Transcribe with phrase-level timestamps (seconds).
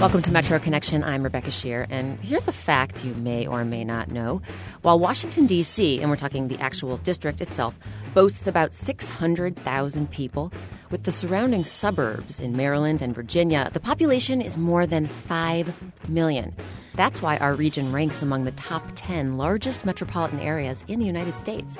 [0.00, 1.02] Welcome to Metro Connection.
[1.02, 4.42] I'm Rebecca Sheir, and here's a fact you may or may not know.
[4.82, 7.76] While Washington, D.C., and we're talking the actual district itself,
[8.14, 10.52] boasts about 600,000 people,
[10.92, 16.54] with the surrounding suburbs in Maryland and Virginia, the population is more than 5 million.
[16.94, 21.36] That's why our region ranks among the top 10 largest metropolitan areas in the United
[21.38, 21.76] States.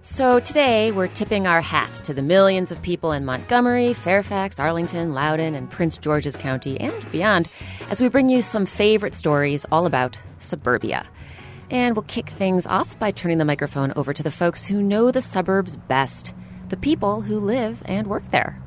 [0.00, 5.12] So today, we're tipping our hat to the millions of people in Montgomery, Fairfax, Arlington,
[5.12, 7.48] Loudoun, and Prince George's County and beyond
[7.90, 11.04] as we bring you some favorite stories all about suburbia.
[11.68, 15.10] And we'll kick things off by turning the microphone over to the folks who know
[15.10, 16.32] the suburbs best,
[16.68, 18.62] the people who live and work there.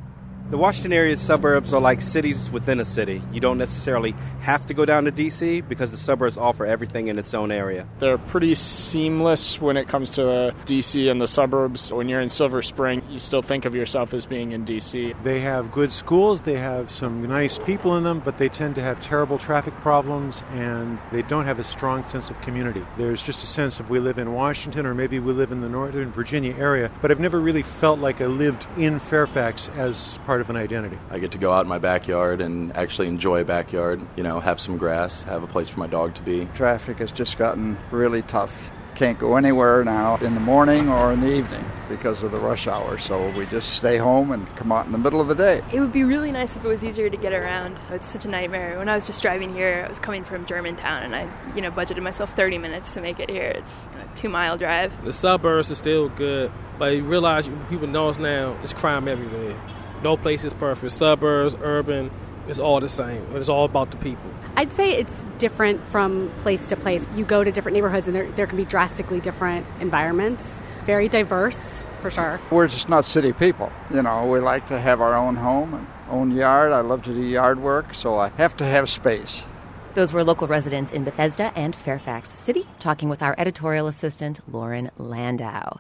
[0.52, 3.22] The Washington area suburbs are like cities within a city.
[3.32, 4.12] You don't necessarily
[4.42, 5.62] have to go down to D.C.
[5.62, 7.88] because the suburbs offer everything in its own area.
[8.00, 11.08] They're pretty seamless when it comes to D.C.
[11.08, 11.94] and the suburbs.
[11.94, 15.14] When you're in Silver Spring, you still think of yourself as being in D.C.
[15.24, 18.82] They have good schools, they have some nice people in them, but they tend to
[18.82, 22.86] have terrible traffic problems and they don't have a strong sense of community.
[22.98, 25.70] There's just a sense of we live in Washington or maybe we live in the
[25.70, 30.41] Northern Virginia area, but I've never really felt like I lived in Fairfax as part
[30.42, 30.98] part of an identity.
[31.12, 34.40] I get to go out in my backyard and actually enjoy a backyard, you know,
[34.40, 36.48] have some grass, have a place for my dog to be.
[36.56, 38.56] Traffic has just gotten really tough.
[38.96, 42.68] Can't go anywhere now in the morning or in the evening because of the rush
[42.68, 45.62] hour, so we just stay home and come out in the middle of the day.
[45.72, 47.80] It would be really nice if it was easier to get around.
[47.90, 48.78] It's such a nightmare.
[48.78, 51.72] When I was just driving here, I was coming from Germantown and I, you know,
[51.72, 53.54] budgeted myself 30 minutes to make it here.
[53.56, 55.06] It's a 2-mile drive.
[55.06, 59.56] The suburbs are still good, but you realize people know us now, it's crime everywhere.
[60.04, 60.92] No place is perfect.
[60.94, 62.12] Suburbs, urban,
[62.48, 63.24] it's all the same.
[63.36, 64.30] It's all about the people.
[64.56, 67.06] I'd say it's different from place to place.
[67.16, 70.46] You go to different neighborhoods and there, there can be drastically different environments.
[70.86, 72.42] Very diverse, for sure.
[72.50, 73.72] We're just not city people.
[73.94, 76.72] You know, we like to have our own home and own yard.
[76.72, 79.46] I love to do yard work, so I have to have space.
[79.94, 84.90] Those were local residents in Bethesda and Fairfax City talking with our editorial assistant, Lauren
[84.98, 85.80] Landau.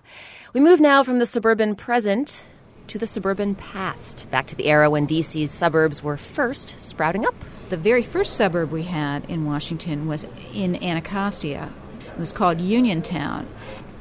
[0.54, 2.44] We move now from the suburban present
[2.88, 7.36] to the suburban past, back to the era when DC's suburbs were first sprouting up.
[7.70, 11.72] The very first suburb we had in Washington was in Anacostia.
[12.08, 13.48] It was called Uniontown.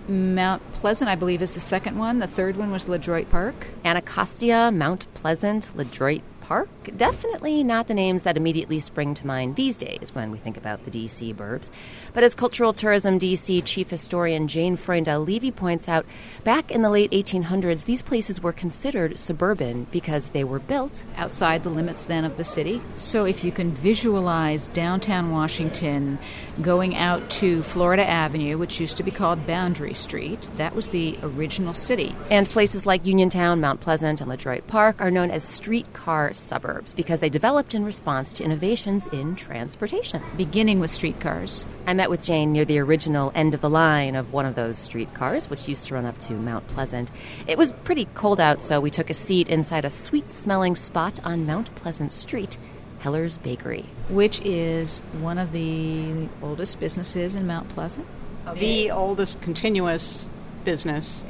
[0.09, 2.19] Mount Pleasant, I believe, is the second one.
[2.19, 3.69] The third one was LeDroit Park.
[3.85, 6.69] Anacostia, Mount Pleasant, LeDroit Park.
[6.97, 10.85] Definitely not the names that immediately spring to mind these days when we think about
[10.85, 11.71] the DC burbs.
[12.13, 16.05] But as Cultural Tourism DC chief historian Jane Freundel Levey points out,
[16.45, 21.63] back in the late 1800s, these places were considered suburban because they were built outside
[21.63, 22.81] the limits then of the city.
[22.97, 26.19] So if you can visualize downtown Washington
[26.63, 31.19] going out to Florida Avenue, which used to be called Boundary Street, that was the
[31.23, 32.15] original city.
[32.31, 37.21] And places like Uniontown, Mount Pleasant, and LeDroit Park are known as streetcar suburbs because
[37.21, 40.23] they developed in response to innovations in transportation.
[40.37, 41.67] Beginning with streetcars.
[41.87, 44.79] I met with Jane near the original end of the line of one of those
[44.79, 47.11] streetcars, which used to run up to Mount Pleasant.
[47.47, 51.19] It was pretty cold out, so we took a seat inside a sweet smelling spot
[51.25, 52.59] on Mount Pleasant Street.
[53.01, 58.07] Heller's Bakery, which is one of the oldest businesses in Mount Pleasant.
[58.55, 60.29] The oldest continuous
[60.65, 61.25] business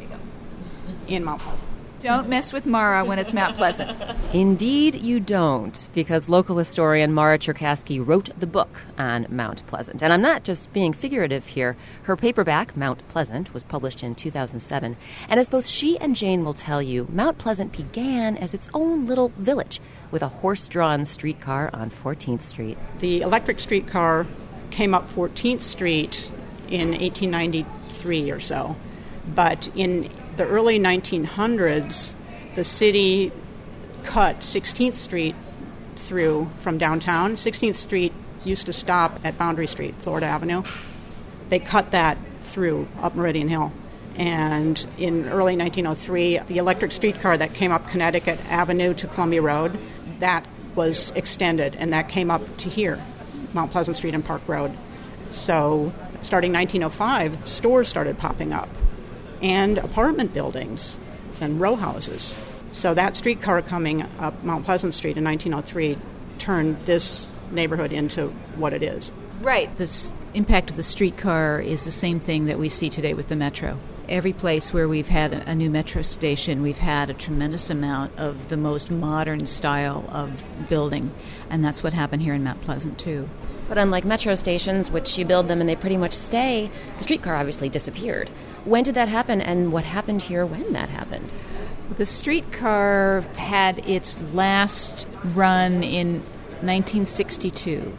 [1.07, 1.70] in Mount Pleasant.
[2.01, 3.91] Don't mess with Mara when it's Mount Pleasant.
[4.33, 10.03] Indeed, you don't, because local historian Mara Cherkasky wrote the book on Mount Pleasant.
[10.03, 11.77] And I'm not just being figurative here.
[12.05, 14.97] Her paperback, Mount Pleasant, was published in 2007.
[15.29, 19.05] And as both she and Jane will tell you, Mount Pleasant began as its own
[19.05, 19.79] little village
[20.11, 22.79] with a horse drawn streetcar on 14th Street.
[23.01, 24.27] The electric streetcar
[24.71, 26.31] came up 14th Street
[26.71, 28.77] in 1893 or so.
[29.35, 32.15] But in the early 1900s,
[32.55, 33.31] the city
[34.05, 35.35] cut 16th Street
[35.97, 37.35] through from downtown.
[37.35, 40.63] 16th Street used to stop at Boundary Street, Florida Avenue.
[41.51, 43.71] They cut that through up Meridian Hill.
[44.17, 49.79] And in early 1903, the electric streetcar that came up Connecticut Avenue to Columbia Road,
[50.21, 52.99] that was extended, and that came up to here,
[53.53, 54.73] Mount Pleasant Street and Park Road.
[55.29, 55.93] So,
[56.23, 58.71] starting 1905, stores started popping up
[59.43, 60.99] and apartment buildings
[61.41, 62.41] and row houses.
[62.73, 65.99] So that streetcar coming up Mount Pleasant Street in 1903
[66.39, 69.13] turned this neighborhood into what it is.
[69.41, 69.75] Right.
[69.77, 73.37] The impact of the streetcar is the same thing that we see today with the
[73.37, 73.79] metro.
[74.11, 78.49] Every place where we've had a new metro station, we've had a tremendous amount of
[78.49, 81.13] the most modern style of building,
[81.49, 83.29] and that's what happened here in Mount Pleasant too.
[83.69, 87.37] But unlike metro stations, which you build them and they pretty much stay, the streetcar
[87.37, 88.31] obviously disappeared.
[88.65, 91.31] When did that happen, and what happened here when that happened?
[91.95, 96.15] The streetcar had its last run in
[96.63, 97.97] 1962,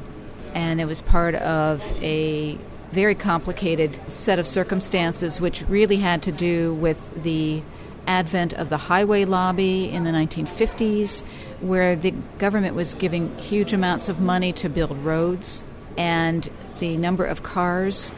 [0.53, 2.57] and it was part of a
[2.91, 7.61] very complicated set of circumstances, which really had to do with the
[8.07, 11.23] advent of the highway lobby in the 1950s,
[11.61, 15.63] where the government was giving huge amounts of money to build roads,
[15.97, 16.49] and
[16.79, 18.11] the number of cars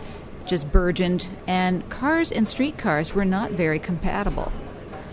[0.45, 4.51] just burgeoned, and cars and streetcars were not very compatible.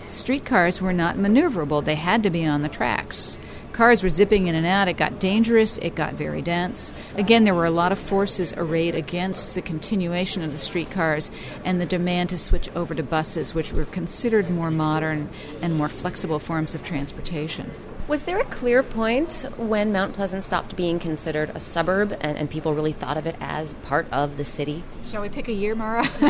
[0.07, 3.39] Streetcars were not maneuverable, they had to be on the tracks.
[3.73, 4.87] Cars were zipping in and out.
[4.87, 5.77] It got dangerous.
[5.77, 6.93] It got very dense.
[7.15, 11.31] Again, there were a lot of forces arrayed against the continuation of the streetcars
[11.63, 15.29] and the demand to switch over to buses, which were considered more modern
[15.61, 17.71] and more flexible forms of transportation.
[18.11, 22.49] Was there a clear point when Mount Pleasant stopped being considered a suburb and, and
[22.49, 24.83] people really thought of it as part of the city?
[25.09, 26.03] Shall we pick a year, Mara?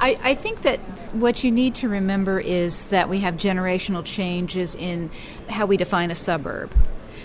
[0.00, 0.80] I, I think that
[1.12, 5.12] what you need to remember is that we have generational changes in
[5.48, 6.74] how we define a suburb.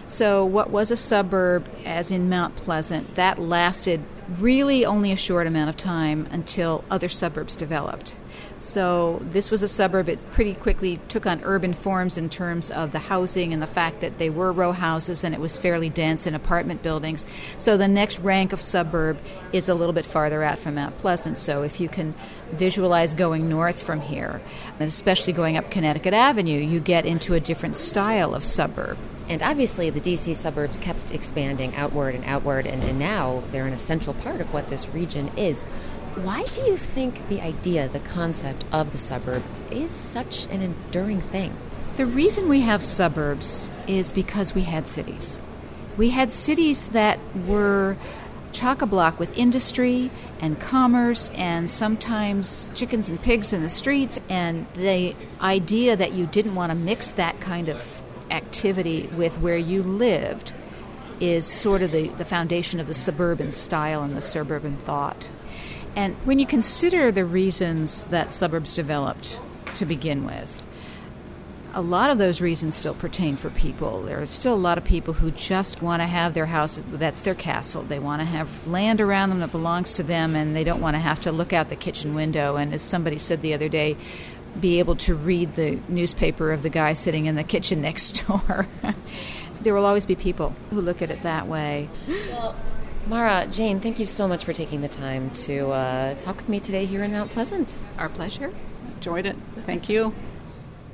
[0.06, 4.04] So, what was a suburb, as in Mount Pleasant, that lasted
[4.38, 8.16] really only a short amount of time until other suburbs developed.
[8.60, 10.10] So this was a suburb.
[10.10, 14.02] It pretty quickly took on urban forms in terms of the housing and the fact
[14.02, 17.26] that they were row houses and it was fairly dense in apartment buildings.
[17.58, 19.18] So the next rank of suburb
[19.54, 21.38] is a little bit farther out from Mount Pleasant.
[21.38, 22.14] So if you can
[22.52, 24.42] visualize going north from here,
[24.80, 28.98] and especially going up Connecticut Avenue, you get into a different style of suburb.
[29.30, 33.74] And obviously, the DC suburbs kept expanding outward and outward, and, and now they're an
[33.74, 35.66] essential part of what this region is.
[36.24, 41.22] Why do you think the idea, the concept of the suburb is such an enduring
[41.22, 41.56] thing?
[41.96, 45.40] The reason we have suburbs is because we had cities.
[45.96, 47.96] We had cities that were
[48.52, 50.12] chock a block with industry
[50.42, 54.20] and commerce and sometimes chickens and pigs in the streets.
[54.28, 59.58] And the idea that you didn't want to mix that kind of activity with where
[59.58, 60.52] you lived
[61.22, 65.30] is sort of the, the foundation of the suburban style and the suburban thought.
[65.96, 69.40] And when you consider the reasons that suburbs developed
[69.76, 70.68] to begin with,
[71.74, 74.02] a lot of those reasons still pertain for people.
[74.02, 77.22] There are still a lot of people who just want to have their house, that's
[77.22, 77.84] their castle.
[77.84, 80.96] They want to have land around them that belongs to them, and they don't want
[80.96, 82.56] to have to look out the kitchen window.
[82.56, 83.98] And as somebody said the other day,
[84.60, 88.68] be able to read the newspaper of the guy sitting in the kitchen next door.
[89.62, 91.88] there will always be people who look at it that way.
[92.08, 92.56] Well,
[93.10, 96.60] Mara, Jane, thank you so much for taking the time to uh, talk with me
[96.60, 97.76] today here in Mount Pleasant.
[97.98, 98.54] Our pleasure.
[98.98, 99.36] Enjoyed it.
[99.66, 100.14] Thank you.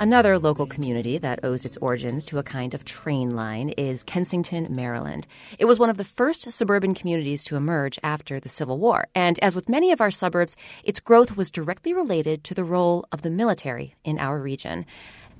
[0.00, 4.74] Another local community that owes its origins to a kind of train line is Kensington,
[4.74, 5.26] Maryland.
[5.58, 9.38] It was one of the first suburban communities to emerge after the Civil War, and
[9.40, 13.20] as with many of our suburbs, its growth was directly related to the role of
[13.20, 14.86] the military in our region.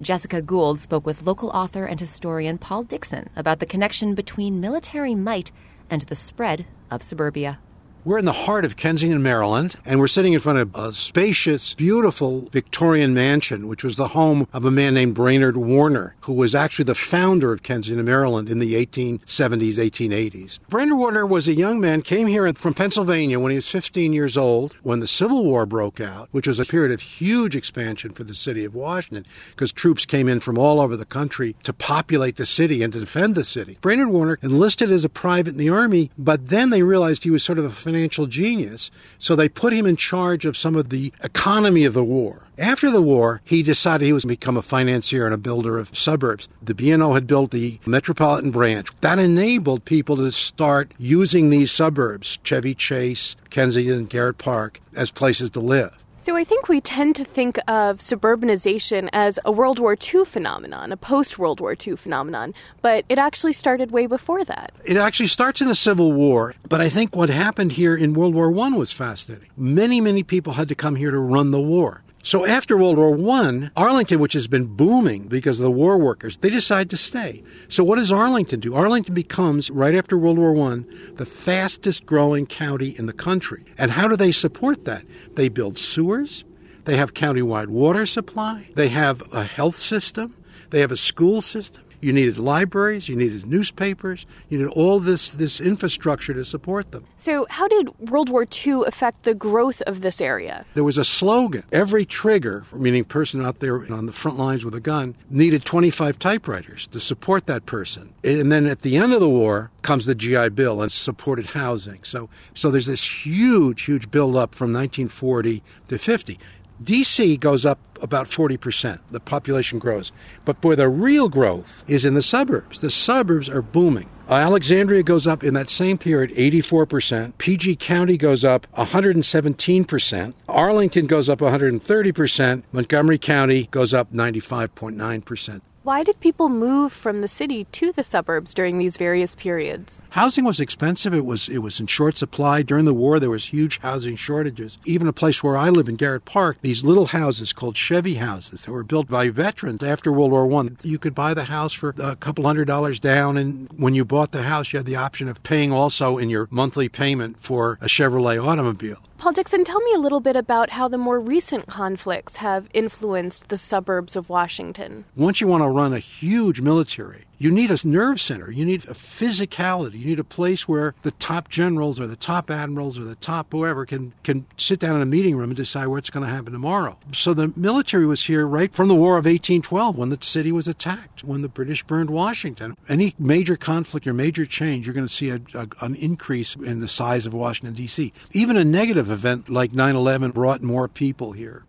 [0.02, 5.14] Jessica Gould spoke with local author and historian Paul Dickson about the connection between military
[5.14, 5.52] might
[5.88, 7.60] and the spread of suburbia.
[8.02, 11.74] We're in the heart of Kensington, Maryland, and we're sitting in front of a spacious,
[11.74, 16.54] beautiful Victorian mansion, which was the home of a man named Brainerd Warner, who was
[16.54, 20.60] actually the founder of Kensington, Maryland in the 1870s, 1880s.
[20.70, 24.34] Brainerd Warner was a young man, came here from Pennsylvania when he was 15 years
[24.34, 28.24] old, when the Civil War broke out, which was a period of huge expansion for
[28.24, 32.36] the city of Washington, because troops came in from all over the country to populate
[32.36, 33.76] the city and to defend the city.
[33.82, 37.44] Brainerd Warner enlisted as a private in the Army, but then they realized he was
[37.44, 41.12] sort of a financial genius, so they put him in charge of some of the
[41.22, 42.44] economy of the war.
[42.56, 45.78] After the war, he decided he was going to become a financier and a builder
[45.78, 46.46] of suburbs.
[46.62, 48.88] The B&O had built the Metropolitan Branch.
[49.00, 55.50] That enabled people to start using these suburbs, Chevy Chase, Kensington, Garrett Park, as places
[55.50, 55.96] to live.
[56.22, 60.92] So I think we tend to think of suburbanization as a World War II phenomenon,
[60.92, 64.74] a post World War II phenomenon, but it actually started way before that.
[64.84, 68.34] It actually starts in the Civil War, but I think what happened here in World
[68.34, 69.48] War I was fascinating.
[69.56, 72.02] Many, many people had to come here to run the war.
[72.22, 76.36] So after World War I, Arlington, which has been booming because of the war workers,
[76.36, 77.42] they decide to stay.
[77.68, 78.74] So what does Arlington do?
[78.74, 80.84] Arlington becomes, right after World War I,
[81.14, 83.64] the fastest growing county in the country.
[83.78, 85.04] And how do they support that?
[85.34, 86.44] They build sewers.
[86.84, 88.68] They have countywide water supply.
[88.74, 90.36] They have a health system.
[90.68, 91.84] They have a school system.
[92.00, 97.04] You needed libraries, you needed newspapers, you needed all this, this infrastructure to support them.
[97.16, 100.64] So, how did World War II affect the growth of this area?
[100.74, 101.64] There was a slogan.
[101.70, 106.18] Every trigger, meaning person out there on the front lines with a gun, needed 25
[106.18, 108.14] typewriters to support that person.
[108.24, 112.00] And then at the end of the war comes the GI Bill and supported housing.
[112.02, 116.38] So, so there's this huge, huge buildup from 1940 to 50.
[116.82, 119.00] DC goes up about 40%.
[119.10, 120.12] The population grows.
[120.44, 122.80] But boy, the real growth is in the suburbs.
[122.80, 124.08] The suburbs are booming.
[124.28, 127.36] Alexandria goes up in that same period 84%.
[127.38, 130.34] PG County goes up 117%.
[130.48, 132.62] Arlington goes up 130%.
[132.72, 135.60] Montgomery County goes up 95.9%.
[135.82, 140.02] Why did people move from the city to the suburbs during these various periods?
[140.10, 141.14] Housing was expensive.
[141.14, 143.18] It was it was in short supply during the war.
[143.18, 144.76] There was huge housing shortages.
[144.84, 148.66] Even a place where I live in Garrett Park, these little houses called Chevy houses
[148.66, 150.76] that were built by veterans after World War One.
[150.82, 154.32] You could buy the house for a couple hundred dollars down, and when you bought
[154.32, 157.86] the house, you had the option of paying also in your monthly payment for a
[157.86, 158.98] Chevrolet automobile.
[159.20, 163.50] Paul Dickson, tell me a little bit about how the more recent conflicts have influenced
[163.50, 165.04] the suburbs of Washington.
[165.14, 168.50] Once you want to run a huge military, you need a nerve center.
[168.50, 170.00] You need a physicality.
[170.00, 173.46] You need a place where the top generals or the top admirals or the top
[173.50, 176.52] whoever can, can sit down in a meeting room and decide what's going to happen
[176.52, 176.98] tomorrow.
[177.12, 180.68] So the military was here right from the War of 1812 when the city was
[180.68, 182.76] attacked, when the British burned Washington.
[182.90, 186.80] Any major conflict or major change, you're going to see a, a, an increase in
[186.80, 188.12] the size of Washington, D.C.
[188.32, 191.64] Even a negative event like 9 11 brought more people here.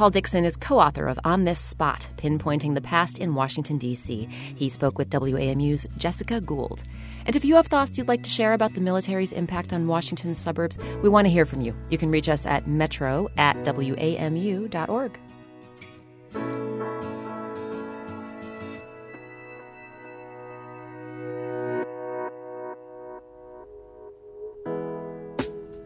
[0.00, 4.26] Paul Dickson is co author of On This Spot Pinpointing the Past in Washington, D.C.
[4.56, 6.82] He spoke with WAMU's Jessica Gould.
[7.26, 10.38] And if you have thoughts you'd like to share about the military's impact on Washington's
[10.38, 11.76] suburbs, we want to hear from you.
[11.90, 15.20] You can reach us at metro at wamu.org.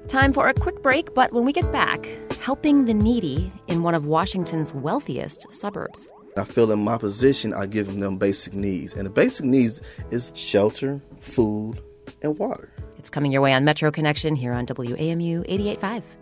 [0.08, 2.06] Time for a quick break, but when we get back,
[2.40, 6.08] helping the needy in one of Washington's wealthiest suburbs.
[6.36, 8.92] I feel in my position, I give them basic needs.
[8.92, 9.80] And the basic needs
[10.10, 11.80] is shelter, food,
[12.22, 12.70] and water.
[12.98, 16.16] It's coming your way on Metro Connection here on WAMU 885.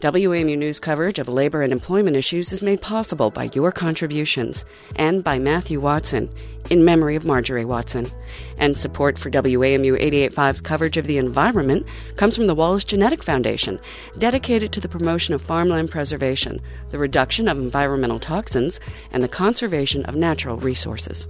[0.00, 4.62] WAMU News coverage of labor and employment issues is made possible by your contributions
[4.96, 6.28] and by Matthew Watson,
[6.68, 8.10] in memory of Marjorie Watson.
[8.58, 11.86] And support for WAMU 885's coverage of the environment
[12.16, 13.80] comes from the Wallace Genetic Foundation,
[14.18, 16.60] dedicated to the promotion of farmland preservation,
[16.90, 18.78] the reduction of environmental toxins,
[19.12, 21.26] and the conservation of natural resources.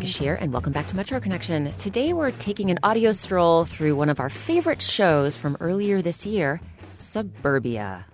[0.00, 1.74] And welcome back to Metro Connection.
[1.74, 6.24] Today, we're taking an audio stroll through one of our favorite shows from earlier this
[6.24, 8.06] year, Suburbia.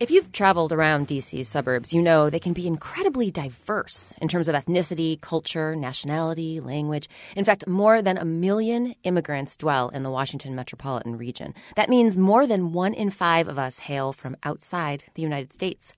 [0.00, 4.48] If you've traveled around DC's suburbs, you know they can be incredibly diverse in terms
[4.48, 7.08] of ethnicity, culture, nationality, language.
[7.36, 11.54] In fact, more than a million immigrants dwell in the Washington metropolitan region.
[11.76, 15.92] That means more than one in five of us hail from outside the United States.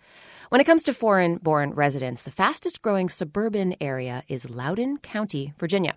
[0.51, 5.55] When it comes to foreign born residents, the fastest growing suburban area is Loudoun County,
[5.59, 5.95] Virginia.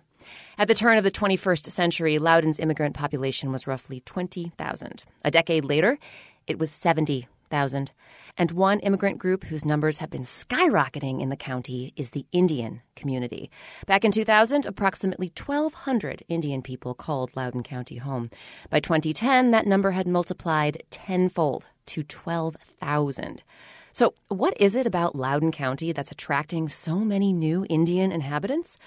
[0.56, 5.04] At the turn of the 21st century, Loudoun's immigrant population was roughly 20,000.
[5.22, 5.98] A decade later,
[6.46, 7.28] it was 70,000.
[7.50, 12.82] And one immigrant group whose numbers have been skyrocketing in the county is the Indian
[12.96, 13.50] community.
[13.86, 18.30] Back in 2000, approximately 1,200 Indian people called Loudoun County home.
[18.70, 23.42] By 2010, that number had multiplied tenfold to 12,000.
[23.92, 28.78] So, what is it about Loudoun County that's attracting so many new Indian inhabitants?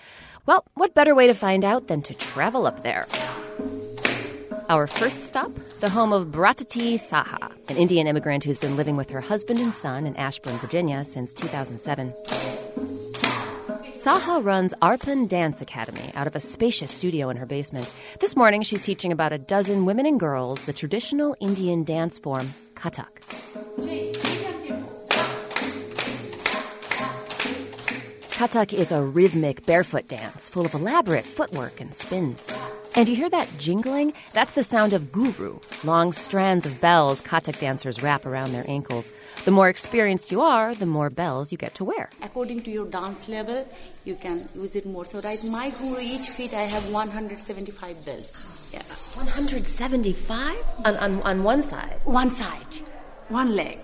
[0.45, 3.05] Well, what better way to find out than to travel up there?
[4.73, 5.51] Our first stop,
[5.81, 9.71] the home of Bratati Saha, an Indian immigrant who's been living with her husband and
[9.71, 12.07] son in Ashburn, Virginia since 2007.
[13.93, 17.85] Saha runs Arpan Dance Academy out of a spacious studio in her basement.
[18.19, 22.47] This morning, she's teaching about a dozen women and girls the traditional Indian dance form,
[22.73, 23.13] Kathak.
[28.33, 32.72] Kathak is a rhythmic barefoot dance full of elaborate footwork and spins.
[32.95, 34.13] And you hear that jingling?
[34.33, 39.11] That's the sound of ghungroo, long strands of bells Kathak dancers wrap around their ankles.
[39.45, 42.09] The more experienced you are, the more bells you get to wear.
[42.23, 43.65] According to your dance level,
[44.05, 45.05] you can use it more.
[45.05, 48.69] So, right, my ghungroo, each feet I have 175 bells.
[48.73, 48.85] Yeah.
[49.25, 50.85] 175?
[50.85, 51.97] On, on, on one side?
[52.05, 52.77] One side,
[53.29, 53.79] one leg.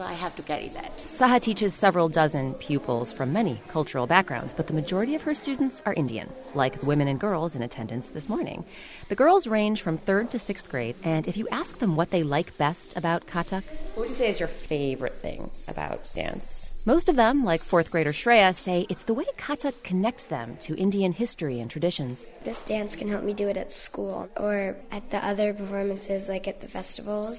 [0.00, 0.90] So I have to carry that.
[0.92, 5.82] Saha teaches several dozen pupils from many cultural backgrounds, but the majority of her students
[5.84, 8.64] are Indian, like the women and girls in attendance this morning.
[9.10, 12.22] The girls range from third to sixth grade, and if you ask them what they
[12.22, 13.62] like best about Kathak,
[13.94, 16.82] what would you say is your favorite thing about dance?
[16.86, 20.74] Most of them, like fourth grader Shreya, say it's the way Kathak connects them to
[20.76, 22.26] Indian history and traditions.
[22.42, 26.48] This dance can help me do it at school or at the other performances, like
[26.48, 27.38] at the festivals.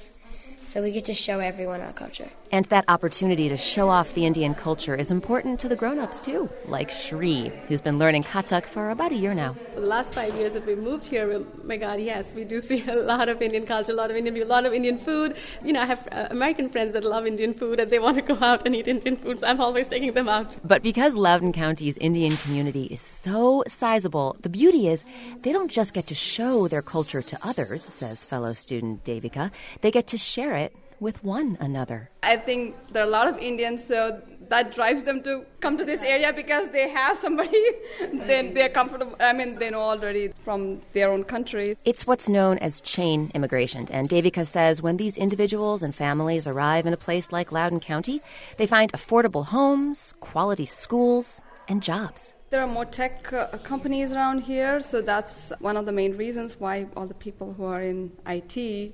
[0.71, 2.29] So we get to show everyone our culture.
[2.53, 6.19] And that opportunity to show off the Indian culture is important to the grown ups
[6.19, 9.55] too, like Shri, who's been learning Kathak for about a year now.
[9.73, 12.59] For the last five years that we moved here, oh my God, yes, we do
[12.59, 15.33] see a lot of Indian culture, a lot of Indian a lot of Indian food.
[15.63, 18.21] You know, I have uh, American friends that love Indian food and they want to
[18.21, 20.57] go out and eat Indian food, so I'm always taking them out.
[20.65, 25.05] But because Loudoun County's Indian community is so sizable, the beauty is
[25.41, 29.91] they don't just get to show their culture to others, says fellow student Devika, they
[29.91, 32.09] get to share it with one another.
[32.23, 35.83] I think there are a lot of Indians, so that drives them to come to
[35.83, 37.63] this area because they have somebody,
[38.13, 39.15] then they're comfortable.
[39.19, 41.75] I mean, they know already from their own country.
[41.85, 43.87] It's what's known as chain immigration.
[43.91, 48.21] And Devika says when these individuals and families arrive in a place like Loudoun County,
[48.57, 52.33] they find affordable homes, quality schools, and jobs.
[52.51, 56.59] There are more tech uh, companies around here, so that's one of the main reasons
[56.59, 58.93] why all the people who are in IT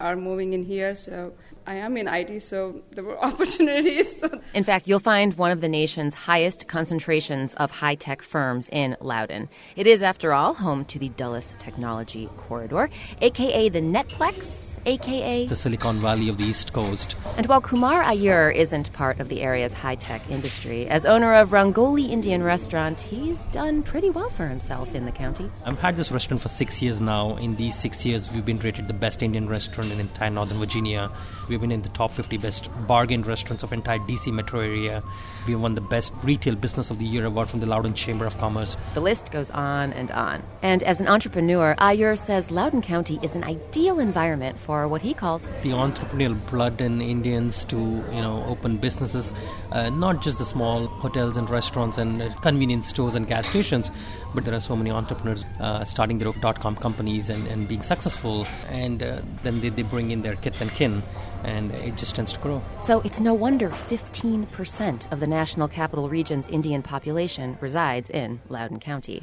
[0.00, 0.94] are moving in here.
[0.94, 1.32] So
[1.68, 4.24] I am in IT, so there were opportunities.
[4.54, 8.96] in fact, you'll find one of the nation's highest concentrations of high tech firms in
[9.02, 9.50] Loudoun.
[9.76, 12.88] It is, after all, home to the Dulles Technology Corridor,
[13.20, 17.16] aka the Netplex, aka the Silicon Valley of the East Coast.
[17.36, 21.50] And while Kumar Iyer isn't part of the area's high tech industry, as owner of
[21.50, 25.50] Rangoli Indian Restaurant, he's done pretty well for himself in the county.
[25.66, 27.36] I've had this restaurant for six years now.
[27.36, 31.10] In these six years, we've been rated the best Indian restaurant in entire Northern Virginia.
[31.48, 35.02] We've been in the top 50 best bargain restaurants of entire DC metro area.
[35.46, 38.36] We won the best retail business of the year award from the Loudoun Chamber of
[38.38, 38.76] Commerce.
[38.94, 40.42] The list goes on and on.
[40.62, 45.14] And as an entrepreneur, Iyer says Loudoun County is an ideal environment for what he
[45.14, 49.34] calls the entrepreneurial blood in Indians to, you know, open businesses,
[49.72, 53.90] uh, not just the small hotels and restaurants and convenience stores and gas stations,
[54.34, 58.46] but there are so many entrepreneurs uh, starting their dot-com companies and, and being successful,
[58.68, 61.02] and uh, then they, they bring in their kith and kin
[61.44, 62.62] and it just tends to grow.
[62.82, 68.80] So it's no wonder 15% of the National Capital Region's Indian population resides in Loudoun
[68.80, 69.22] County.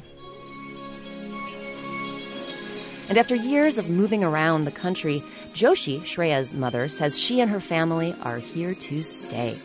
[3.08, 5.20] And after years of moving around the country,
[5.54, 9.56] Joshi, Shreya's mother, says she and her family are here to stay.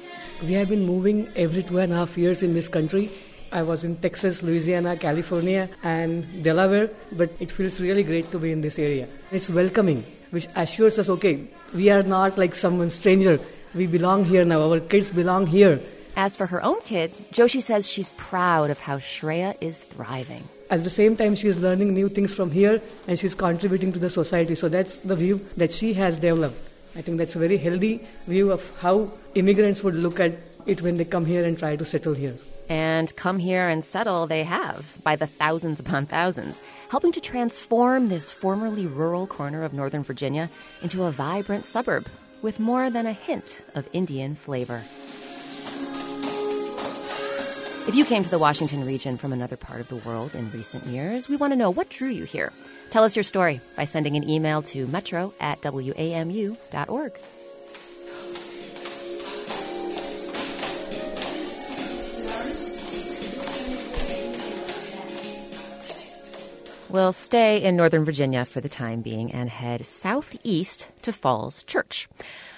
[0.44, 3.10] We have been moving every two and a half years in this country.
[3.52, 8.52] I was in Texas, Louisiana, California, and Delaware, but it feels really great to be
[8.52, 9.08] in this area.
[9.32, 9.98] It's welcoming,
[10.32, 13.38] which assures us okay, we are not like someone stranger.
[13.76, 14.62] We belong here now.
[14.62, 15.80] Our kids belong here.
[16.16, 20.44] As for her own kid, Joshi says she's proud of how Shreya is thriving.
[20.70, 24.10] At the same time, she's learning new things from here and she's contributing to the
[24.10, 24.56] society.
[24.56, 26.56] So that's the view that she has developed.
[26.96, 30.34] I think that's a very healthy view of how immigrants would look at
[30.66, 32.36] it when they come here and try to settle here.
[32.72, 38.08] And come here and settle, they have, by the thousands upon thousands, helping to transform
[38.08, 40.50] this formerly rural corner of Northern Virginia
[40.82, 42.08] into a vibrant suburb
[42.42, 44.82] with more than a hint of Indian flavor.
[47.90, 50.86] If you came to the Washington region from another part of the world in recent
[50.86, 52.54] years, we want to know what drew you here.
[52.90, 57.12] Tell us your story by sending an email to metro at wamu.org.
[66.92, 72.10] We'll stay in Northern Virginia for the time being and head southeast to Falls Church.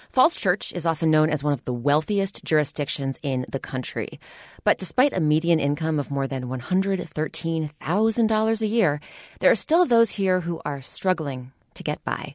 [0.10, 4.20] Falls Church is often known as one of the wealthiest jurisdictions in the country.
[4.64, 9.00] But despite a median income of more than $113,000 a year,
[9.40, 12.34] there are still those here who are struggling to get by.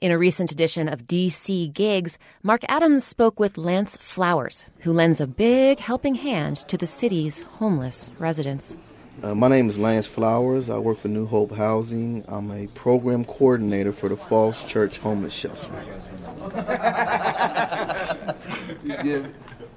[0.00, 5.20] In a recent edition of DC Gigs, Mark Adams spoke with Lance Flowers, who lends
[5.20, 8.76] a big helping hand to the city's homeless residents.
[9.20, 10.70] Uh, my name is Lance Flowers.
[10.70, 12.24] I work for New Hope Housing.
[12.28, 15.68] I'm a program coordinator for the Falls Church Homeless Shelter.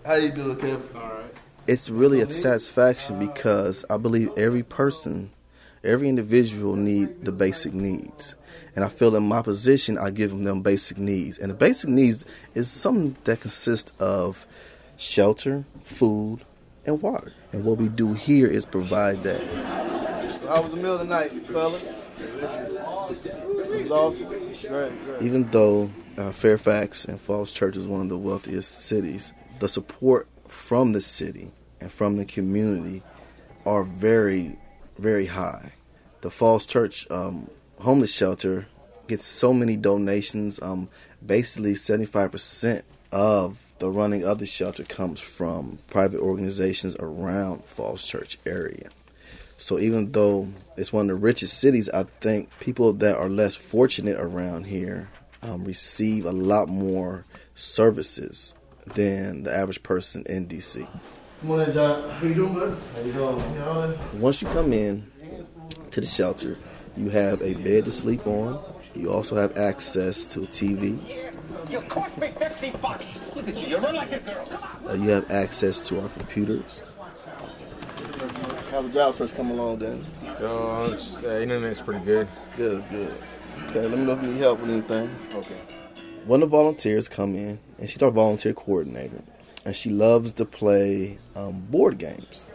[0.06, 0.84] How you doing, Kevin?
[1.66, 5.32] It's really a satisfaction because I believe every person,
[5.84, 8.36] every individual need the basic needs.
[8.76, 11.40] And I feel in my position, I give them them basic needs.
[11.40, 14.46] And the basic needs is something that consists of
[14.98, 16.42] shelter, food,
[16.86, 17.34] and water.
[17.52, 19.42] And what we do here is provide that.
[20.40, 21.86] So how was the meal tonight, fellas?
[22.18, 22.42] It
[23.84, 24.28] was awesome.
[24.28, 25.22] Great, great.
[25.22, 29.32] Even though uh, Fairfax and Falls Church is one of the wealthiest cities.
[29.60, 33.04] The support from the city and from the community
[33.66, 34.58] are very,
[34.98, 35.74] very high.
[36.22, 38.68] The Falls Church um, homeless shelter
[39.08, 40.62] gets so many donations.
[40.62, 40.90] Um,
[41.26, 48.38] basically, 75% of the running of the shelter comes from private organizations around Falls Church
[48.46, 48.90] area.
[49.58, 53.56] So even though it's one of the richest cities, I think people that are less
[53.56, 55.10] fortunate around here
[55.42, 58.54] um, receive a lot more services
[58.86, 60.88] than the average person in DC.
[61.42, 62.08] Morning, John.
[62.08, 62.78] How you doing, bud?
[62.94, 64.22] How you doing?
[64.22, 65.12] Once you come in
[65.90, 66.56] to the shelter,
[66.96, 68.64] you have a bed to sleep on.
[68.94, 71.21] You also have access to a TV.
[71.72, 73.06] You cost me 50 bucks.
[73.34, 73.68] Look at you.
[73.68, 74.46] You run like a girl.
[74.90, 76.84] Uh, you have access to our computers.
[78.70, 80.06] How's the job search come along, then?
[80.42, 82.28] Uh, uh, internet's pretty good.
[82.58, 83.16] Good, good.
[83.70, 85.16] Okay, let me know if you need help with anything.
[85.34, 85.62] Okay.
[86.26, 89.24] One of the volunteers come in, and she's our volunteer coordinator,
[89.66, 92.48] and she loves to play um, board games.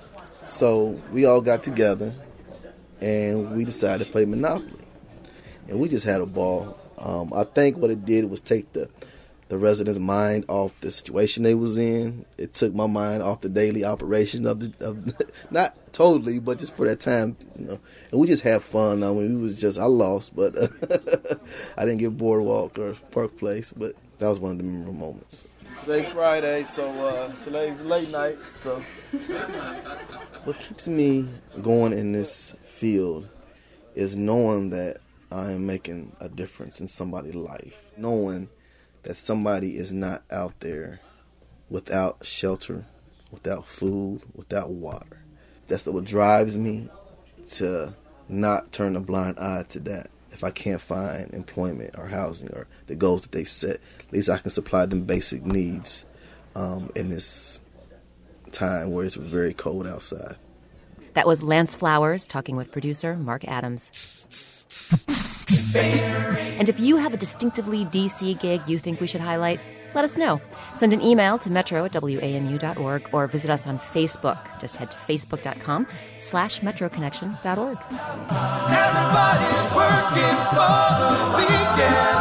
[0.44, 2.14] So we all got together,
[3.00, 4.84] and we decided to play Monopoly,
[5.68, 6.78] and we just had a ball.
[6.98, 8.88] Um, I think what it did was take the
[9.48, 12.26] the residents' mind off the situation they was in.
[12.36, 15.14] It took my mind off the daily operation of the of
[15.50, 17.78] not totally, but just for that time, you know.
[18.10, 19.02] And we just had fun.
[19.02, 20.68] I mean, we was just I lost, but uh,
[21.76, 25.44] I didn't get boardwalk or Park Place, but that was one of the memorable moments.
[25.84, 28.38] Today Friday, so uh, today's late night.
[28.64, 28.82] So,
[30.44, 31.28] what keeps me
[31.62, 33.28] going in this field
[33.94, 34.98] is knowing that
[35.30, 38.48] I am making a difference in somebody's life, knowing
[39.02, 41.00] that somebody is not out there
[41.68, 42.84] without shelter,
[43.30, 45.22] without food, without water.
[45.66, 46.88] That's what drives me
[47.52, 47.94] to
[48.28, 50.10] not turn a blind eye to that.
[50.30, 54.28] If I can't find employment or housing or the goals that they set, at least
[54.28, 56.04] I can supply them basic needs
[56.54, 57.60] um, in this
[58.52, 60.36] time where it's very cold outside.
[61.14, 64.55] That was Lance Flowers talking with producer Mark Adams.
[66.58, 69.60] And if you have a distinctively DC gig you think we should highlight,
[69.94, 70.40] let us know.
[70.74, 74.38] Send an email to metro at wamu.org or visit us on Facebook.
[74.58, 75.86] Just head to facebook.com
[76.18, 77.78] slash metroconnection.org.
[78.72, 82.20] Everybody's working for the weekend.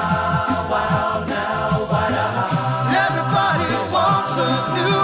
[0.70, 2.96] Wow, now, wow.
[3.06, 4.95] Everybody wants a new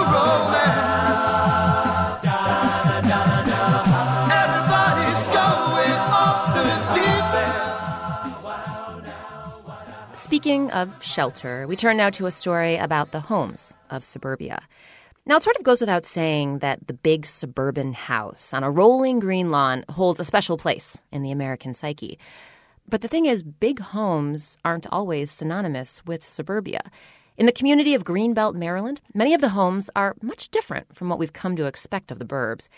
[10.42, 14.66] Speaking of shelter, we turn now to a story about the homes of suburbia.
[15.24, 19.20] Now, it sort of goes without saying that the big suburban house on a rolling
[19.20, 22.18] green lawn holds a special place in the American psyche.
[22.88, 26.90] But the thing is, big homes aren't always synonymous with suburbia.
[27.38, 31.18] In the community of Greenbelt, Maryland, many of the homes are much different from what
[31.18, 32.68] we've come to expect of the burbs.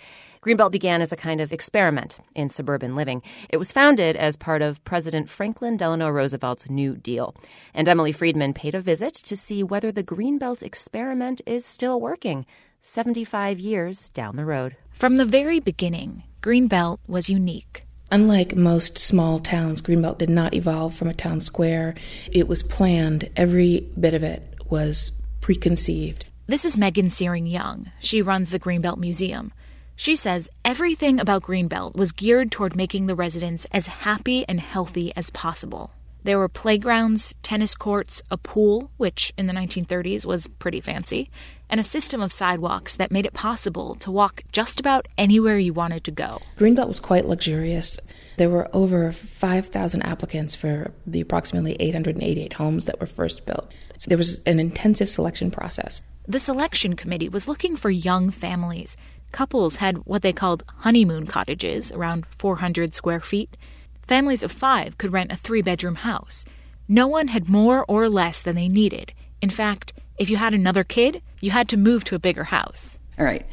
[0.43, 3.21] Greenbelt began as a kind of experiment in suburban living.
[3.49, 7.35] It was founded as part of President Franklin Delano Roosevelt's New Deal.
[7.75, 12.47] And Emily Friedman paid a visit to see whether the Greenbelt experiment is still working
[12.81, 14.77] 75 years down the road.
[14.93, 17.85] From the very beginning, Greenbelt was unique.
[18.15, 21.97] Unlike most small towns, Greenbelt did not evolve from a town square.
[22.31, 26.25] It was planned, every bit of it was preconceived.
[26.47, 27.91] This is Megan Searing Young.
[27.99, 29.53] She runs the Greenbelt Museum.
[29.97, 35.13] She says everything about Greenbelt was geared toward making the residents as happy and healthy
[35.17, 35.91] as possible.
[36.25, 41.31] There were playgrounds, tennis courts, a pool, which in the 1930s was pretty fancy,
[41.69, 45.75] and a system of sidewalks that made it possible to walk just about anywhere you
[45.75, 46.41] wanted to go.
[46.57, 48.01] Greenbelt was quite luxurious.
[48.39, 53.71] There were over 5,000 applicants for the approximately 888 homes that were first built.
[53.99, 56.01] So there was an intensive selection process.
[56.27, 58.97] The selection committee was looking for young families.
[59.31, 63.59] Couples had what they called honeymoon cottages, around 400 square feet.
[64.07, 66.45] Families of five could rent a three bedroom house.
[66.87, 69.15] No one had more or less than they needed.
[69.41, 72.99] In fact, if you had another kid, you had to move to a bigger house.
[73.19, 73.47] All right.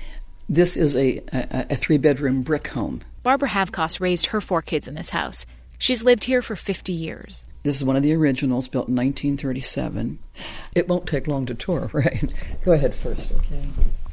[0.50, 3.02] This is a, a, a three bedroom brick home.
[3.24, 5.46] Barbara Havekost raised her four kids in this house.
[5.78, 7.46] She's lived here for 50 years.
[7.64, 10.20] This is one of the originals, built in 1937.
[10.76, 12.32] It won't take long to tour, right?
[12.64, 13.64] Go ahead first, okay?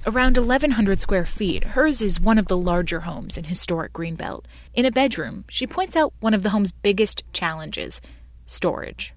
[0.07, 4.44] Around 1,100 square feet, hers is one of the larger homes in historic Greenbelt.
[4.79, 8.01] In a bedroom, she points out one of the home's biggest challenges
[8.47, 9.12] storage.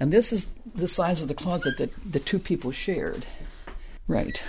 [0.00, 3.24] And this is the size of the closet that the two people shared.
[4.08, 4.42] Right.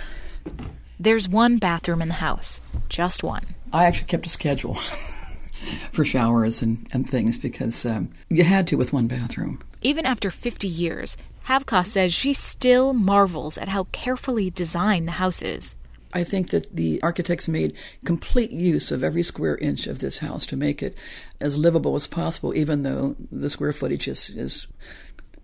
[0.98, 3.54] There's one bathroom in the house, just one.
[3.72, 4.74] I actually kept a schedule
[5.92, 9.62] for showers and, and things because um, you had to with one bathroom.
[9.82, 15.42] Even after 50 years, Havekost says she still marvels at how carefully designed the house
[15.42, 15.76] is.
[16.16, 17.76] I think that the architects made
[18.06, 20.96] complete use of every square inch of this house to make it
[21.42, 24.66] as livable as possible, even though the square footage is, is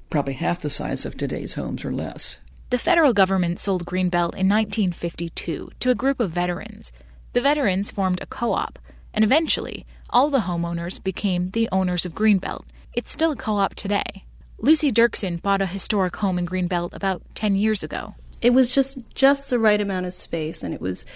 [0.08, 2.38] probably half the size of today's homes or less.
[2.70, 6.90] The federal government sold Greenbelt in 1952 to a group of veterans.
[7.34, 8.78] The veterans formed a co op,
[9.12, 12.64] and eventually, all the homeowners became the owners of Greenbelt.
[12.94, 14.24] It's still a co op today.
[14.56, 18.14] Lucy Dirksen bought a historic home in Greenbelt about 10 years ago.
[18.42, 21.06] It was just just the right amount of space and it was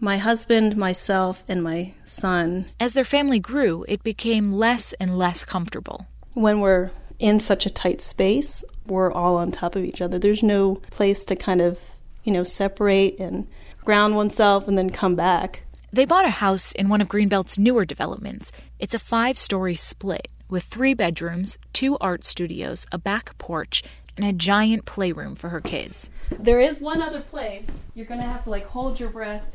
[0.00, 2.66] my husband, myself, and my son.
[2.80, 6.06] As their family grew, it became less and less comfortable.
[6.34, 10.18] When we're in such a tight space, we're all on top of each other.
[10.18, 11.78] There's no place to kind of,
[12.24, 13.46] you know, separate and
[13.84, 15.62] ground oneself and then come back.
[15.92, 18.50] They bought a house in one of Greenbelt's newer developments.
[18.80, 23.84] It's a five story split with three bedrooms, two art studios, a back porch,
[24.16, 26.10] and a giant playroom for her kids.
[26.30, 27.66] There is one other place.
[27.94, 29.46] You're going to have to like hold your breath.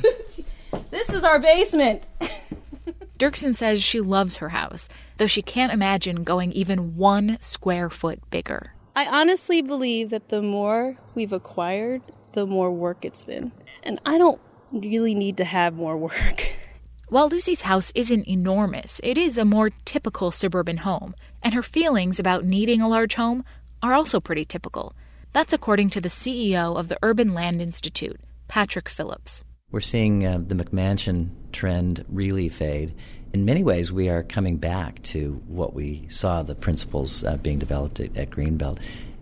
[0.90, 2.08] this is our basement.
[3.18, 8.20] Dirksen says she loves her house, though she can't imagine going even one square foot
[8.30, 8.74] bigger.
[8.94, 13.52] I honestly believe that the more we've acquired, the more work it's been.
[13.82, 14.40] And I don't
[14.72, 16.52] really need to have more work.
[17.08, 22.20] While Lucy's house isn't enormous, it is a more typical suburban home, and her feelings
[22.20, 23.44] about needing a large home
[23.82, 24.94] are also pretty typical.
[25.32, 29.42] That's according to the CEO of the Urban Land Institute, Patrick Phillips.
[29.70, 32.94] We're seeing uh, the McMansion trend really fade.
[33.34, 37.58] In many ways, we are coming back to what we saw the principles uh, being
[37.58, 38.78] developed at, at Greenbelt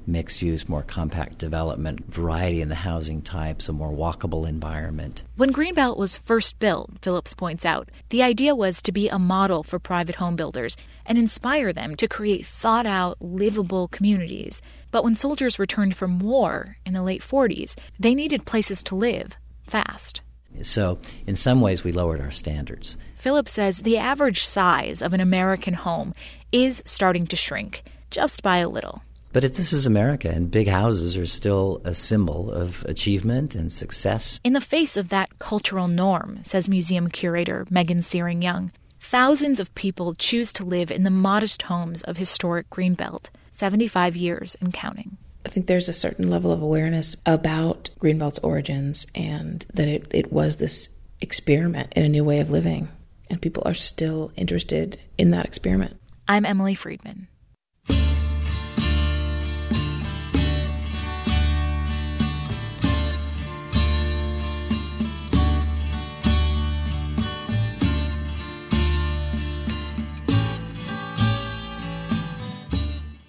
[0.07, 5.23] mixed use, more compact development, variety in the housing types, a more walkable environment.
[5.37, 9.63] When Greenbelt was first built, Phillips points out, the idea was to be a model
[9.63, 14.63] for private home builders and inspire them to create thought out, livable communities.
[14.91, 19.37] But when soldiers returned from war in the late 40s, they needed places to live
[19.65, 20.21] fast.
[20.63, 22.97] So, in some ways, we lowered our standards.
[23.17, 26.15] Phillips says the average size of an American home
[26.51, 29.03] is starting to shrink, just by a little.
[29.37, 33.71] But it, this is America, and big houses are still a symbol of achievement and
[33.71, 34.41] success.
[34.43, 39.75] In the face of that cultural norm, says museum curator Megan Searing Young, thousands of
[39.75, 45.19] people choose to live in the modest homes of historic Greenbelt, 75 years and counting.
[45.45, 50.33] I think there's a certain level of awareness about Greenbelt's origins and that it, it
[50.33, 50.89] was this
[51.21, 52.89] experiment in a new way of living.
[53.29, 55.99] And people are still interested in that experiment.
[56.27, 57.29] I'm Emily Friedman.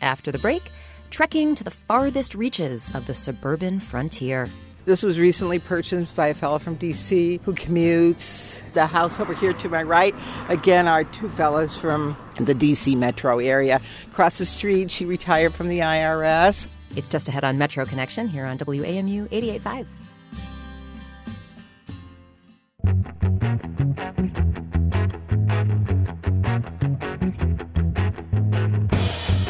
[0.08, 0.72] After the break,
[1.10, 4.50] trekking to the farthest reaches of the suburban frontier.
[4.86, 8.62] This was recently purchased by a fellow from DC who commutes.
[8.72, 10.16] The house over here to my right,
[10.48, 13.82] again, are two fellows from the DC metro area.
[14.10, 16.68] Across the street, she retired from the IRS.
[16.96, 19.88] It's just ahead on Metro Connection here on WAMU 885.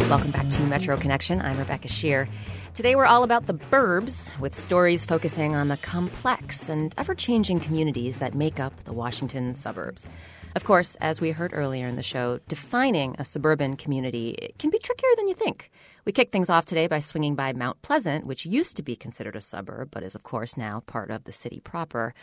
[0.09, 1.41] Welcome back to Metro Connection.
[1.41, 2.29] I'm Rebecca Sheir.
[2.73, 7.59] Today we're all about the burbs, with stories focusing on the complex and ever changing
[7.59, 10.07] communities that make up the Washington suburbs.
[10.55, 14.79] Of course, as we heard earlier in the show, defining a suburban community can be
[14.79, 15.71] trickier than you think.
[16.05, 19.35] We kick things off today by swinging by Mount Pleasant, which used to be considered
[19.35, 22.13] a suburb, but is, of course, now part of the city proper.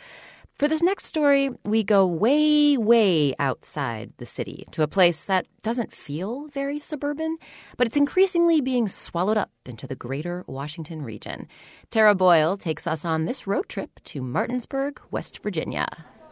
[0.57, 5.47] For this next story, we go way, way outside the city to a place that
[5.63, 7.37] doesn't feel very suburban,
[7.75, 11.49] but it's increasingly being swallowed up into the greater Washington region.
[11.91, 15.89] Tara Boyle takes us on this road trip to Martinsburg, West Virginia.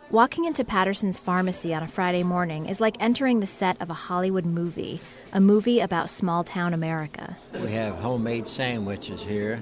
[0.10, 3.94] Walking into Patterson's pharmacy on a Friday morning is like entering the set of a
[3.94, 5.02] Hollywood movie,
[5.34, 7.36] a movie about small town America.
[7.56, 9.62] We have homemade sandwiches here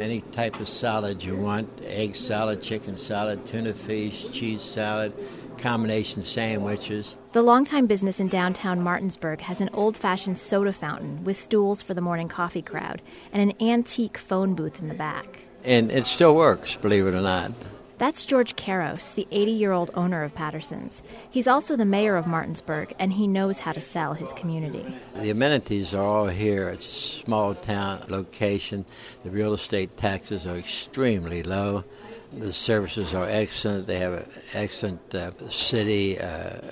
[0.00, 5.12] any type of salad you want egg salad, chicken salad, tuna fish, cheese salad,
[5.58, 7.16] combination sandwiches.
[7.32, 11.94] The longtime business in downtown Martinsburg has an old fashioned soda fountain with stools for
[11.94, 15.44] the morning coffee crowd and an antique phone booth in the back.
[15.62, 17.52] And it still works, believe it or not.
[18.00, 21.02] That's George Karos, the 80 year old owner of Patterson's.
[21.30, 24.86] He's also the mayor of Martinsburg, and he knows how to sell his community.
[25.16, 26.70] The amenities are all here.
[26.70, 28.86] It's a small town location.
[29.22, 31.84] The real estate taxes are extremely low.
[32.32, 33.86] The services are excellent.
[33.86, 36.18] They have an excellent uh, city.
[36.18, 36.70] Uh,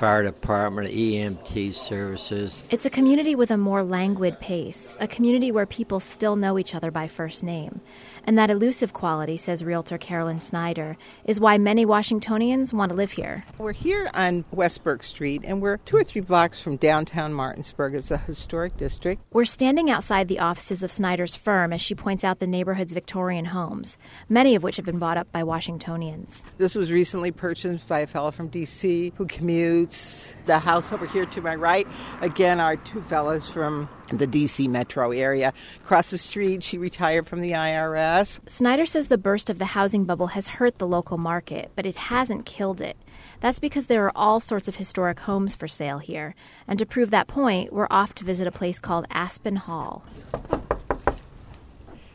[0.00, 2.64] fire department, EMT services.
[2.70, 6.74] It's a community with a more languid pace, a community where people still know each
[6.74, 7.82] other by first name.
[8.24, 13.12] And that elusive quality, says realtor Carolyn Snyder, is why many Washingtonians want to live
[13.12, 13.44] here.
[13.58, 17.94] We're here on West Burke Street, and we're two or three blocks from downtown Martinsburg.
[17.94, 19.22] It's a historic district.
[19.32, 23.46] We're standing outside the offices of Snyder's firm as she points out the neighborhood's Victorian
[23.46, 26.42] homes, many of which have been bought up by Washingtonians.
[26.58, 29.12] This was recently purchased by a fellow from D.C.
[29.16, 30.34] who commutes.
[30.46, 31.86] The house over here to my right,
[32.20, 35.52] again, are two fellows from the DC metro area.
[35.84, 38.09] Across the street, she retired from the IRS.
[38.46, 41.96] Snyder says the burst of the housing bubble has hurt the local market, but it
[41.96, 42.96] hasn't killed it.
[43.40, 46.34] That's because there are all sorts of historic homes for sale here.
[46.66, 50.02] And to prove that point, we're off to visit a place called Aspen Hall.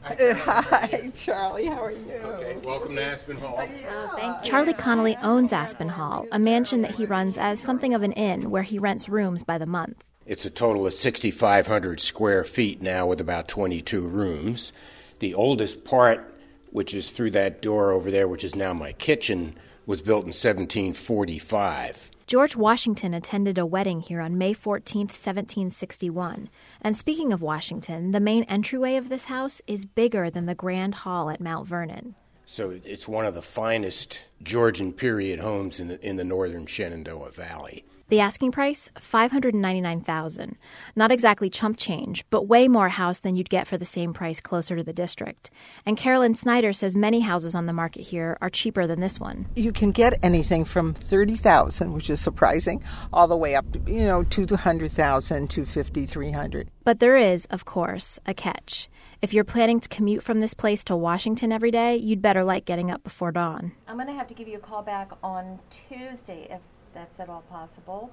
[0.03, 1.65] Hi, Charlie.
[1.65, 2.11] How are you?
[2.13, 3.67] Okay, welcome to Aspen Hall.
[3.87, 8.11] Oh, Charlie Connolly owns Aspen Hall, a mansion that he runs as something of an
[8.11, 10.03] inn where he rents rooms by the month.
[10.27, 14.73] It's a total of 6,500 square feet now with about 22 rooms.
[15.19, 16.33] The oldest part,
[16.71, 20.29] which is through that door over there, which is now my kitchen, was built in
[20.29, 22.11] 1745.
[22.27, 26.49] George Washington attended a wedding here on May 14, 1761.
[26.81, 30.95] And speaking of Washington, the main entryway of this house is bigger than the Grand
[30.95, 32.15] Hall at Mount Vernon.
[32.47, 37.31] So it's one of the finest Georgian period homes in the, in the northern Shenandoah
[37.31, 37.85] Valley.
[38.07, 40.57] The asking price, 599,000.
[40.95, 44.39] Not exactly chump change, but way more house than you'd get for the same price
[44.39, 45.49] closer to the district.
[45.87, 49.47] And Carolyn Snyder says many houses on the market here are cheaper than this one.
[49.55, 54.03] You can get anything from 30,000, which is surprising, all the way up, to, you
[54.03, 56.69] know, to 200,000, 250, 300.
[56.83, 58.87] But there is, of course, a catch.
[59.23, 62.65] If you're planning to commute from this place to Washington every day, you'd better like
[62.65, 63.71] getting up before dawn.
[63.87, 66.61] I'm going to have to give you a call back on Tuesday if
[66.95, 68.11] that's at all possible.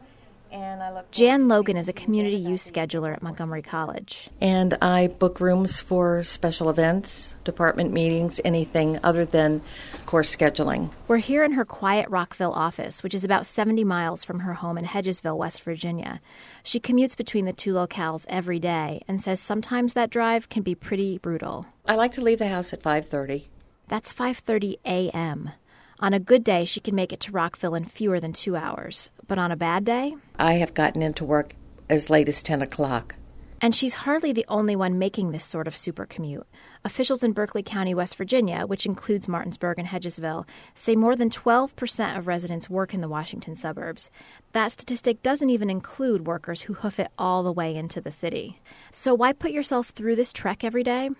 [0.50, 4.28] And I look Jan Logan is a community use scheduler at Montgomery College.
[4.38, 9.62] And I book rooms for special events, department meetings, anything other than
[10.04, 10.90] course scheduling.
[11.08, 14.76] We're here in her quiet Rockville office, which is about 70 miles from her home
[14.76, 16.20] in Hedgesville, West Virginia.
[16.62, 20.74] She commutes between the two locales every day and says sometimes that drive can be
[20.74, 21.64] pretty brutal.
[21.86, 23.46] I like to leave the house at 5:30.
[23.88, 25.52] That's 5:30 a.m.
[26.02, 29.08] On a good day, she can make it to Rockville in fewer than two hours.
[29.28, 30.16] But on a bad day?
[30.36, 31.54] I have gotten into work
[31.88, 33.14] as late as 10 o'clock.
[33.60, 36.44] And she's hardly the only one making this sort of super commute.
[36.84, 42.18] Officials in Berkeley County, West Virginia, which includes Martinsburg and Hedgesville, say more than 12%
[42.18, 44.10] of residents work in the Washington suburbs.
[44.50, 48.60] That statistic doesn't even include workers who hoof it all the way into the city.
[48.90, 51.10] So why put yourself through this trek every day?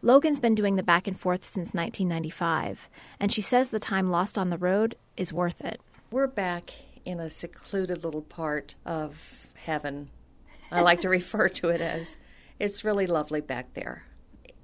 [0.00, 4.38] Logan's been doing the back and forth since 1995, and she says the time lost
[4.38, 5.80] on the road is worth it.
[6.12, 6.72] We're back
[7.04, 10.10] in a secluded little part of heaven.
[10.70, 12.16] I like to refer to it as
[12.60, 14.04] it's really lovely back there.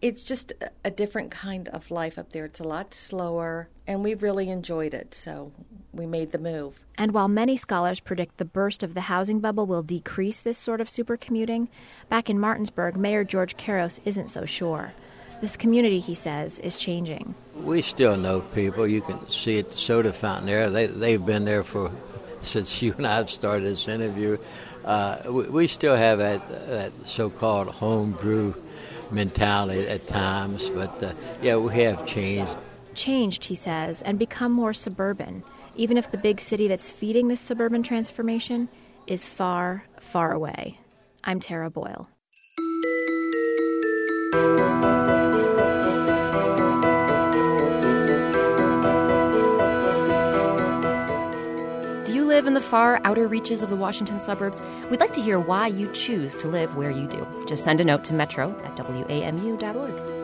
[0.00, 0.52] It's just
[0.84, 2.44] a different kind of life up there.
[2.44, 5.50] It's a lot slower, and we've really enjoyed it, so
[5.92, 6.84] we made the move.
[6.96, 10.80] And while many scholars predict the burst of the housing bubble will decrease this sort
[10.80, 11.68] of supercommuting,
[12.08, 14.92] back in Martinsburg, Mayor George Karos isn't so sure.
[15.44, 17.34] This community, he says, is changing.
[17.54, 18.86] We still know people.
[18.86, 20.70] You can see at the soda fountain there.
[20.70, 21.92] They, they've been there for
[22.40, 24.38] since you and I have started this interview.
[24.86, 28.54] Uh, we, we, still have that, that so-called homebrew
[29.10, 32.56] mentality at times, but uh, yeah, we have changed.
[32.94, 35.42] Changed, he says, and become more suburban,
[35.76, 38.66] even if the big city that's feeding this suburban transformation
[39.06, 40.80] is far, far away.
[41.22, 42.08] I'm Tara Boyle.
[52.44, 54.60] Live in the far outer reaches of the Washington suburbs?
[54.90, 57.26] We'd like to hear why you choose to live where you do.
[57.46, 60.23] Just send a note to metro at wamu.org.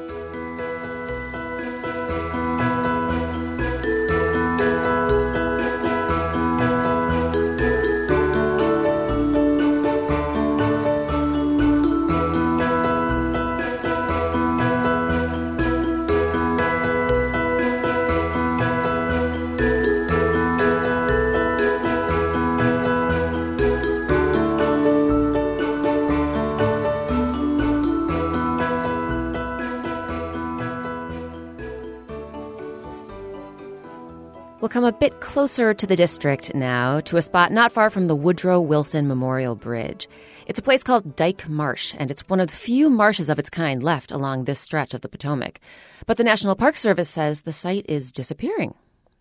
[34.61, 38.09] We'll come a bit closer to the district now, to a spot not far from
[38.09, 40.07] the Woodrow Wilson Memorial Bridge.
[40.47, 43.49] It's a place called Dyke Marsh, and it's one of the few marshes of its
[43.49, 45.61] kind left along this stretch of the Potomac.
[46.05, 48.75] But the National Park Service says the site is disappearing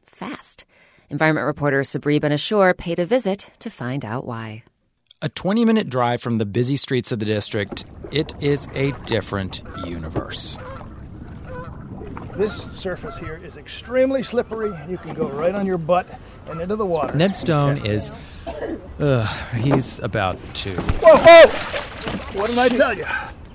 [0.05, 0.65] fast.
[1.09, 4.63] Environment reporter Sabri Ben paid a visit to find out why.
[5.21, 9.63] A 20 minute drive from the busy streets of the district, it is a different
[9.85, 10.57] universe.
[12.39, 14.71] This surface here is extremely slippery.
[14.87, 16.07] You can go right on your butt
[16.47, 17.13] and into the water.
[17.13, 18.13] Ned Stone is.
[18.97, 19.25] Uh,
[19.55, 20.73] he's about to.
[20.73, 22.39] Whoa, whoa!
[22.39, 23.05] What did I tell you?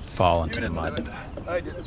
[0.08, 1.10] Fall into the mud.
[1.48, 1.86] I did it.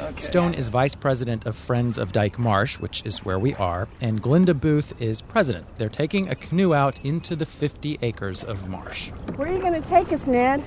[0.00, 0.22] Okay.
[0.22, 4.22] Stone is vice president of Friends of Dyke Marsh, which is where we are, and
[4.22, 5.66] Glenda Booth is president.
[5.76, 9.10] They're taking a canoe out into the 50 acres of marsh.
[9.36, 10.64] Where are you going to take us, Ned?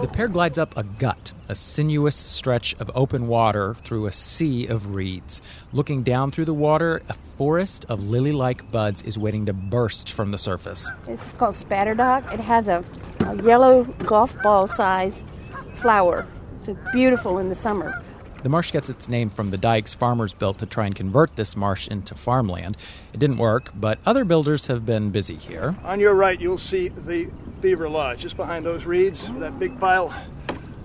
[0.00, 4.66] The pair glides up a gut, a sinuous stretch of open water through a sea
[4.66, 5.42] of reeds.
[5.72, 10.12] Looking down through the water, a forest of lily like buds is waiting to burst
[10.12, 10.88] from the surface.
[11.08, 12.32] It's called spatterdock.
[12.32, 12.84] It has a,
[13.26, 15.24] a yellow golf ball size
[15.78, 16.28] flower.
[16.62, 18.00] It's beautiful in the summer.
[18.42, 21.54] The marsh gets its name from the dikes farmers built to try and convert this
[21.54, 22.76] marsh into farmland.
[23.12, 25.76] It didn't work, but other builders have been busy here.
[25.84, 27.26] On your right, you'll see the
[27.60, 30.14] beaver lodge, just behind those reeds, that big pile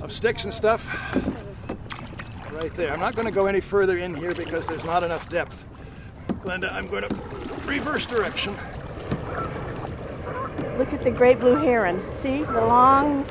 [0.02, 0.86] of sticks and stuff.
[2.52, 2.92] Right there.
[2.92, 5.66] I'm not going to go any further in here because there's not enough depth.
[6.28, 7.16] Glenda, I'm going to
[7.66, 8.54] reverse direction.
[10.78, 12.04] Look at the great blue heron.
[12.16, 13.26] See the long,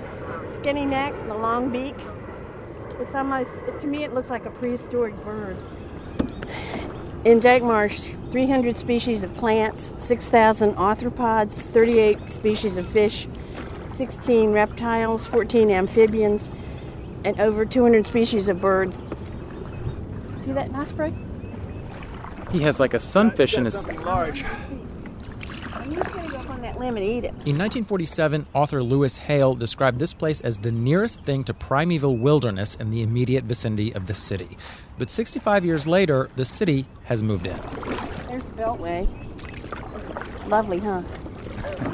[0.61, 1.95] skinny neck, the long beak.
[3.01, 5.57] It's almost, to me, it looks like a prehistoric bird.
[7.25, 13.27] In Dyke Marsh, 300 species of plants, 6,000 arthropods, 38 species of fish,
[13.95, 16.51] 16 reptiles, 14 amphibians,
[17.25, 18.99] and over 200 species of birds.
[20.45, 21.15] See that osprey?
[22.51, 23.85] He has like a sunfish in his.
[25.85, 32.75] In 1947, author Lewis Hale described this place as the nearest thing to primeval wilderness
[32.75, 34.57] in the immediate vicinity of the city.
[34.97, 37.57] But 65 years later, the city has moved in.
[38.29, 39.07] There's the Beltway.
[40.49, 41.03] Lovely, huh?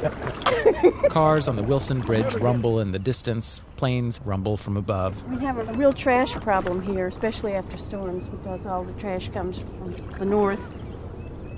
[1.08, 5.20] Cars on the Wilson Bridge rumble in the distance, planes rumble from above.
[5.28, 9.58] We have a real trash problem here, especially after storms, because all the trash comes
[9.58, 10.60] from the north,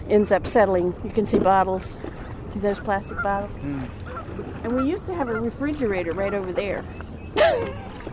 [0.08, 0.94] ends up settling.
[1.04, 1.96] You can see bottles
[2.52, 3.56] See those plastic bottles?
[3.60, 3.88] Mm.
[4.64, 6.84] And we used to have a refrigerator right over there.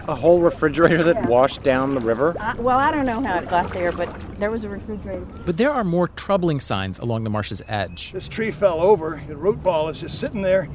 [0.08, 1.28] a whole refrigerator that yeah.
[1.28, 2.36] washed down the river?
[2.40, 4.10] Uh, well, I don't know how it got there, but
[4.40, 5.26] there was a refrigerator.
[5.46, 8.14] But there are more troubling signs along the marsh's edge.
[8.14, 9.22] This tree fell over.
[9.28, 10.70] The root ball is just sitting there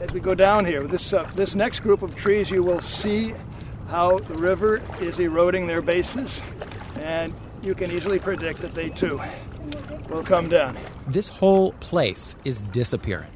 [0.00, 0.82] as we go down here.
[0.82, 3.32] This, uh, this next group of trees, you will see
[3.88, 6.40] how the river is eroding their bases,
[6.96, 9.20] and you can easily predict that they too
[10.08, 10.76] will come down.
[11.06, 13.30] This whole place is disappearing.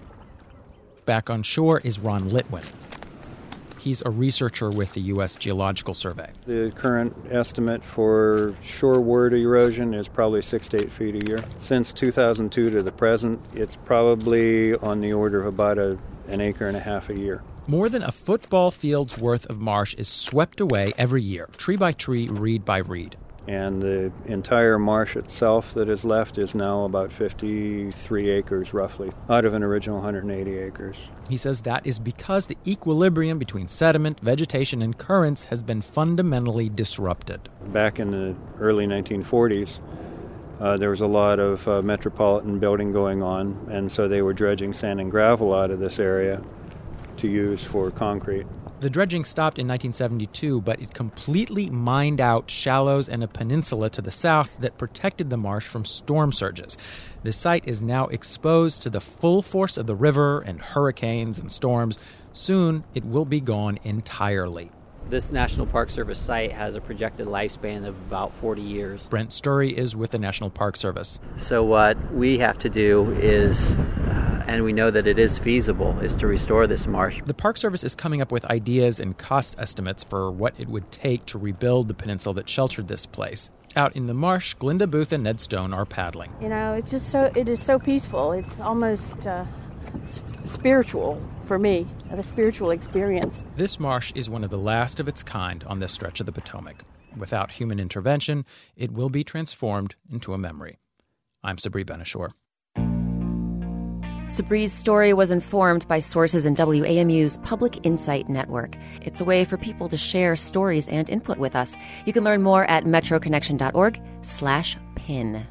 [1.04, 2.64] Back on shore is Ron Litwin.
[3.78, 5.36] He's a researcher with the U.S.
[5.36, 6.30] Geological Survey.
[6.46, 11.44] The current estimate for shoreward erosion is probably six to eight feet a year.
[11.58, 16.66] Since 2002 to the present, it's probably on the order of about a, an acre
[16.66, 17.42] and a half a year.
[17.68, 21.92] More than a football field's worth of marsh is swept away every year, tree by
[21.92, 23.16] tree, reed by reed
[23.48, 29.46] and the entire marsh itself that is left is now about 53 acres roughly out
[29.46, 30.96] of an original 180 acres.
[31.30, 36.68] He says that is because the equilibrium between sediment, vegetation, and currents has been fundamentally
[36.68, 37.48] disrupted.
[37.72, 39.78] Back in the early 1940s,
[40.60, 44.34] uh, there was a lot of uh, metropolitan building going on, and so they were
[44.34, 46.42] dredging sand and gravel out of this area
[47.16, 48.46] to use for concrete.
[48.80, 54.00] The dredging stopped in 1972, but it completely mined out shallows and a peninsula to
[54.00, 56.76] the south that protected the marsh from storm surges.
[57.24, 61.50] The site is now exposed to the full force of the river and hurricanes and
[61.50, 61.98] storms.
[62.32, 64.70] Soon, it will be gone entirely.
[65.10, 69.08] This National Park Service site has a projected lifespan of about 40 years.
[69.08, 71.18] Brent Steury is with the National Park Service.
[71.38, 75.98] So, what we have to do is uh, and we know that it is feasible,
[76.00, 77.20] is to restore this marsh.
[77.26, 80.90] The Park Service is coming up with ideas and cost estimates for what it would
[80.90, 83.50] take to rebuild the peninsula that sheltered this place.
[83.76, 86.32] Out in the marsh, Glenda Booth and Ned Stone are paddling.
[86.40, 88.32] You know, it's just so it is so peaceful.
[88.32, 89.44] It's almost uh,
[90.46, 93.44] spiritual for me, a spiritual experience.
[93.56, 96.32] This marsh is one of the last of its kind on this stretch of the
[96.32, 96.84] Potomac.
[97.16, 98.46] Without human intervention,
[98.76, 100.78] it will be transformed into a memory.
[101.42, 102.32] I'm Sabri Ben-Achour.
[104.28, 108.76] Sabri's story was informed by sources in WAMU's Public Insight Network.
[109.00, 111.78] It's a way for people to share stories and input with us.
[112.04, 115.46] You can learn more at metroconnection.org slash pin.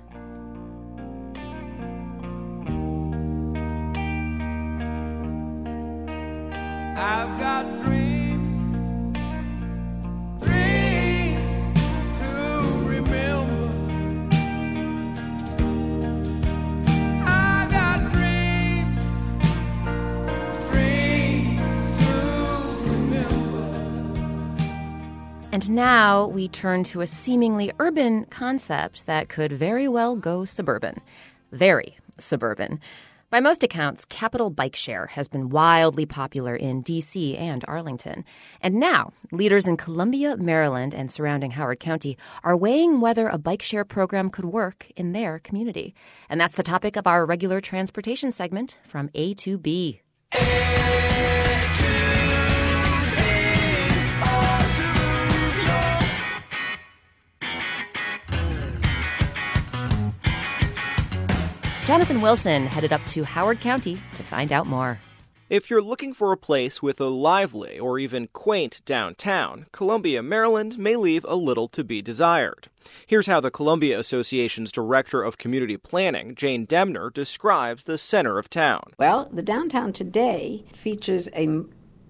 [6.96, 7.57] I've got
[25.68, 31.02] And now we turn to a seemingly urban concept that could very well go suburban.
[31.52, 32.80] Very suburban.
[33.30, 38.24] By most accounts, Capital Bike Share has been wildly popular in DC and Arlington.
[38.62, 43.62] And now, leaders in Columbia, Maryland, and surrounding Howard County are weighing whether a bike
[43.62, 45.94] share program could work in their community.
[46.30, 50.02] And that's the topic of our regular transportation segment from A to B.
[61.88, 65.00] Jonathan Wilson headed up to Howard County to find out more.
[65.50, 70.78] If you're looking for a place with a lively or even quaint downtown, Columbia, Maryland
[70.78, 72.68] may leave a little to be desired.
[73.06, 78.50] Here's how the Columbia Association's Director of Community Planning, Jane Dembner, describes the center of
[78.50, 78.92] town.
[79.00, 81.64] Well, the downtown today features a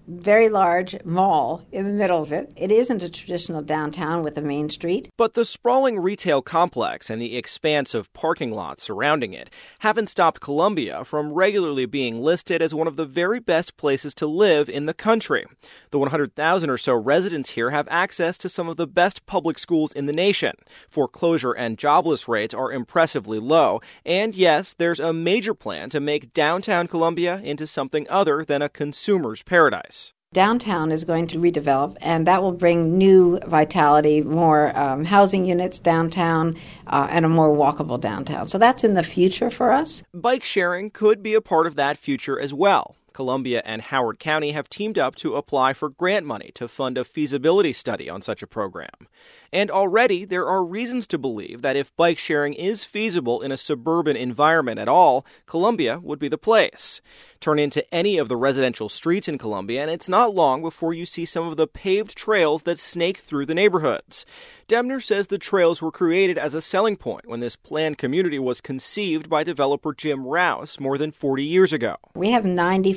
[0.08, 2.50] very large mall in the middle of it.
[2.56, 5.10] It isn't a traditional downtown with a main street.
[5.18, 9.50] But the sprawling retail complex and the expanse of parking lots surrounding it
[9.80, 14.26] haven't stopped Columbia from regularly being listed as one of the very best places to
[14.26, 15.44] live in the country.
[15.90, 19.92] The 100,000 or so residents here have access to some of the best public schools
[19.92, 20.54] in the nation.
[20.88, 23.80] Foreclosure and jobless rates are impressively low.
[24.06, 28.68] And yes, there's a major plan to make downtown Columbia into something other than a
[28.70, 29.97] consumer's paradise.
[30.34, 35.78] Downtown is going to redevelop, and that will bring new vitality, more um, housing units
[35.78, 36.54] downtown,
[36.86, 38.46] uh, and a more walkable downtown.
[38.46, 40.02] So that's in the future for us.
[40.12, 42.97] Bike sharing could be a part of that future as well.
[43.12, 47.04] Columbia and Howard County have teamed up to apply for grant money to fund a
[47.04, 49.08] feasibility study on such a program.
[49.52, 53.56] And already there are reasons to believe that if bike sharing is feasible in a
[53.56, 57.00] suburban environment at all, Columbia would be the place.
[57.40, 61.06] Turn into any of the residential streets in Columbia, and it's not long before you
[61.06, 64.26] see some of the paved trails that snake through the neighborhoods.
[64.66, 68.60] Dembner says the trails were created as a selling point when this planned community was
[68.60, 71.96] conceived by developer Jim Rouse more than 40 years ago.
[72.14, 72.44] We have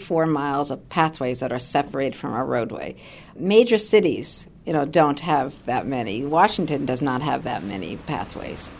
[0.02, 2.96] 94 miles of pathways that are separated from our roadway.
[3.36, 6.24] Major cities you know, don't have that many.
[6.24, 8.72] Washington does not have that many pathways.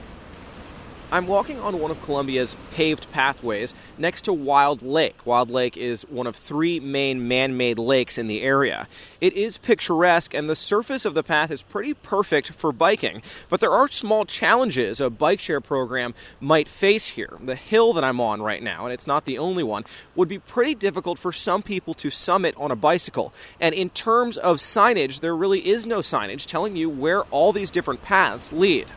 [1.14, 5.26] I'm walking on one of Columbia's paved pathways next to Wild Lake.
[5.26, 8.88] Wild Lake is one of three main man made lakes in the area.
[9.20, 13.22] It is picturesque, and the surface of the path is pretty perfect for biking.
[13.50, 17.38] But there are small challenges a bike share program might face here.
[17.44, 19.84] The hill that I'm on right now, and it's not the only one,
[20.16, 23.34] would be pretty difficult for some people to summit on a bicycle.
[23.60, 27.70] And in terms of signage, there really is no signage telling you where all these
[27.70, 28.88] different paths lead.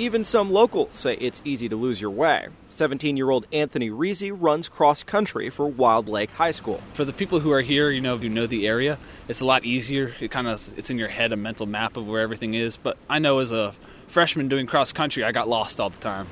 [0.00, 2.48] Even some locals say it's easy to lose your way.
[2.70, 6.82] 17 year old Anthony Reese runs cross country for Wild Lake High School.
[6.94, 8.96] For the people who are here, you know, who know the area,
[9.28, 10.14] it's a lot easier.
[10.18, 12.78] It kind of it's in your head a mental map of where everything is.
[12.78, 13.74] But I know as a
[14.08, 16.28] freshman doing cross country, I got lost all the time.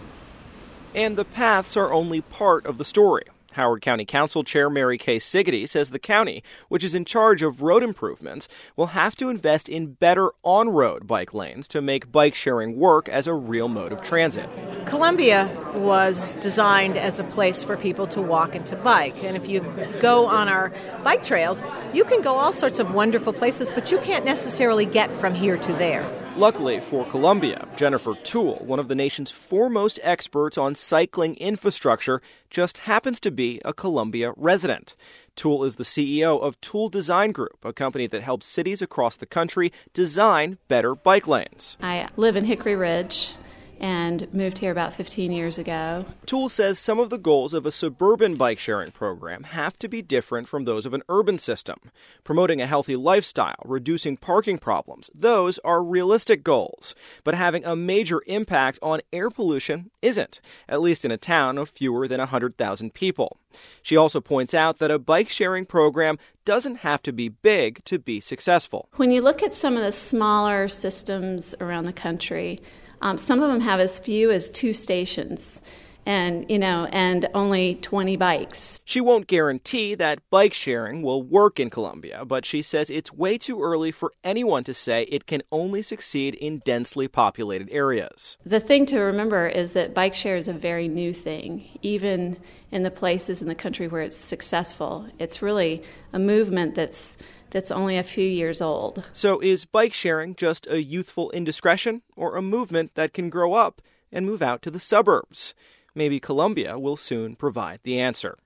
[0.94, 3.24] And the paths are only part of the story.
[3.52, 7.62] Howard County Council Chair Mary Kay Sigaty says the county, which is in charge of
[7.62, 12.34] road improvements, will have to invest in better on road bike lanes to make bike
[12.34, 14.48] sharing work as a real mode of transit.
[14.86, 19.22] Columbia was designed as a place for people to walk and to bike.
[19.24, 19.60] And if you
[20.00, 20.72] go on our
[21.02, 25.14] bike trails, you can go all sorts of wonderful places, but you can't necessarily get
[25.14, 26.08] from here to there.
[26.38, 32.78] Luckily for Columbia, Jennifer Toole, one of the nation's foremost experts on cycling infrastructure, just
[32.78, 34.94] happens to be a Columbia resident.
[35.34, 39.26] Toole is the CEO of Toole Design Group, a company that helps cities across the
[39.26, 41.76] country design better bike lanes.
[41.82, 43.32] I live in Hickory Ridge
[43.80, 46.04] and moved here about 15 years ago.
[46.26, 50.02] Toole says some of the goals of a suburban bike sharing program have to be
[50.02, 51.78] different from those of an urban system.
[52.24, 56.94] Promoting a healthy lifestyle, reducing parking problems, those are realistic goals.
[57.24, 61.70] But having a major impact on air pollution isn't, at least in a town of
[61.70, 63.38] fewer than 100,000 people.
[63.82, 67.98] She also points out that a bike sharing program doesn't have to be big to
[67.98, 68.88] be successful.
[68.96, 72.60] When you look at some of the smaller systems around the country,
[73.00, 75.60] um, some of them have as few as two stations
[76.08, 78.80] and you know and only 20 bikes.
[78.84, 83.36] She won't guarantee that bike sharing will work in Columbia, but she says it's way
[83.36, 88.38] too early for anyone to say it can only succeed in densely populated areas.
[88.44, 92.38] The thing to remember is that bike share is a very new thing even
[92.72, 95.06] in the places in the country where it's successful.
[95.18, 95.82] It's really
[96.14, 97.18] a movement that's
[97.50, 99.04] that's only a few years old.
[99.12, 103.82] So, is bike sharing just a youthful indiscretion or a movement that can grow up
[104.12, 105.54] and move out to the suburbs?
[105.94, 108.36] Maybe Columbia will soon provide the answer.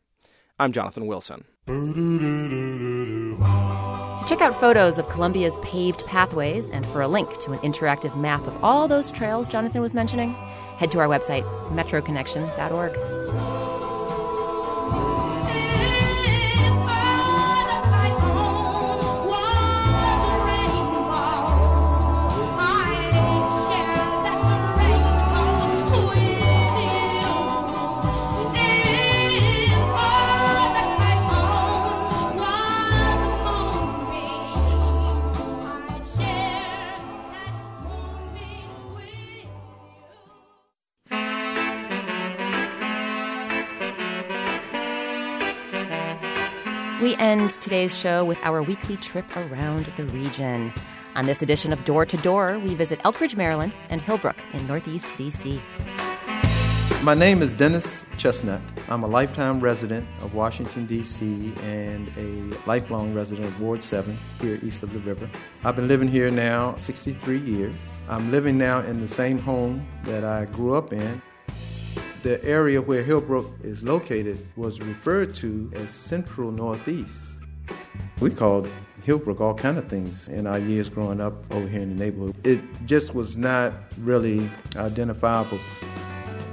[0.58, 1.44] I'm Jonathan Wilson.
[4.22, 8.16] To check out photos of Columbia's paved pathways and for a link to an interactive
[8.16, 10.34] map of all those trails Jonathan was mentioning,
[10.76, 13.51] head to our website, metroconnection.org.
[47.02, 50.72] We end today's show with our weekly trip around the region.
[51.16, 55.12] On this edition of Door to Door, we visit Elkridge, Maryland, and Hillbrook in Northeast
[55.18, 55.60] D.C.
[57.02, 58.60] My name is Dennis Chestnut.
[58.88, 64.60] I'm a lifetime resident of Washington, D.C., and a lifelong resident of Ward 7 here
[64.62, 65.28] east of the river.
[65.64, 67.74] I've been living here now 63 years.
[68.08, 71.20] I'm living now in the same home that I grew up in.
[72.22, 77.20] The area where Hillbrook is located was referred to as Central Northeast.
[78.20, 78.68] We called
[79.04, 82.46] Hillbrook all kind of things in our years growing up over here in the neighborhood.
[82.46, 85.58] It just was not really identifiable.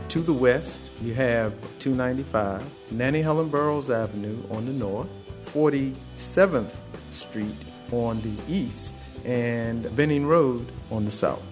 [0.07, 5.09] To the west, you have 295, Nanny Helen Burroughs Avenue on the north,
[5.45, 6.71] 47th
[7.11, 7.55] Street
[7.91, 11.43] on the east, and Benning Road on the south.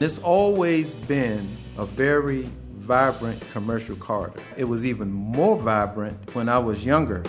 [0.00, 1.48] It's always been
[1.78, 2.50] a very
[2.86, 4.40] vibrant commercial corridor.
[4.56, 7.24] It was even more vibrant when I was younger.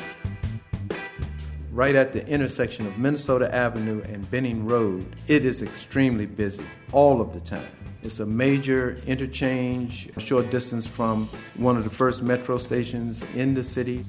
[1.71, 7.21] Right at the intersection of Minnesota Avenue and Benning Road, it is extremely busy all
[7.21, 7.71] of the time.
[8.03, 13.55] It's a major interchange, a short distance from one of the first metro stations in
[13.55, 14.05] the city.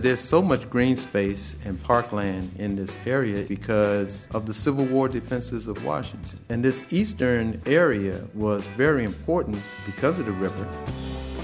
[0.00, 5.10] There's so much green space and parkland in this area because of the Civil War
[5.10, 6.40] defenses of Washington.
[6.48, 10.66] And this eastern area was very important because of the river.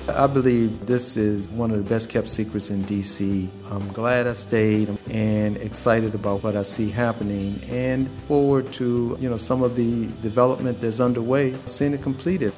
[0.08, 3.50] I believe this is one of the best kept secrets in DC.
[3.70, 9.28] I'm glad I stayed and excited about what I see happening and forward to, you
[9.28, 12.54] know, some of the development that's underway, seeing it completed.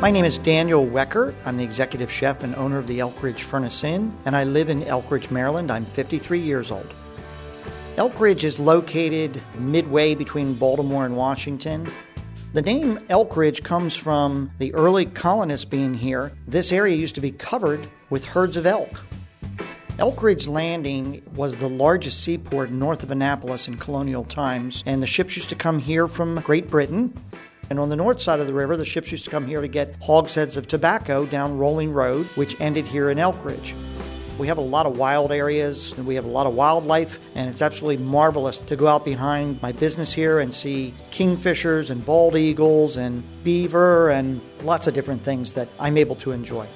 [0.00, 1.34] My name is Daniel Wecker.
[1.44, 4.82] I'm the executive chef and owner of the Elkridge Furnace Inn, and I live in
[4.84, 5.70] Elkridge, Maryland.
[5.70, 6.94] I'm 53 years old.
[7.96, 11.86] Elkridge is located midway between Baltimore and Washington.
[12.54, 16.32] The name Elkridge comes from the early colonists being here.
[16.48, 19.02] This area used to be covered with herds of elk.
[19.98, 25.36] Elkridge Landing was the largest seaport north of Annapolis in colonial times, and the ships
[25.36, 27.12] used to come here from Great Britain.
[27.70, 29.68] And on the north side of the river, the ships used to come here to
[29.68, 33.74] get hogsheads of tobacco down Rolling Road, which ended here in Elkridge.
[34.38, 37.48] We have a lot of wild areas and we have a lot of wildlife, and
[37.48, 42.34] it's absolutely marvelous to go out behind my business here and see kingfishers and bald
[42.34, 46.66] eagles and beaver and lots of different things that I'm able to enjoy.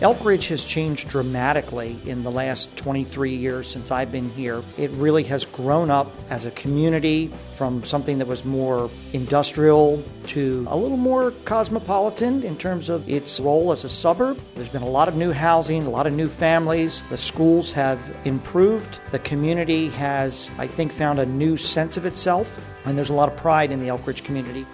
[0.00, 4.62] Elkridge has changed dramatically in the last 23 years since I've been here.
[4.76, 10.64] It really has grown up as a community from something that was more industrial to
[10.70, 14.38] a little more cosmopolitan in terms of its role as a suburb.
[14.54, 17.02] There's been a lot of new housing, a lot of new families.
[17.10, 19.00] The schools have improved.
[19.10, 23.28] The community has, I think, found a new sense of itself, and there's a lot
[23.28, 24.64] of pride in the Elkridge community.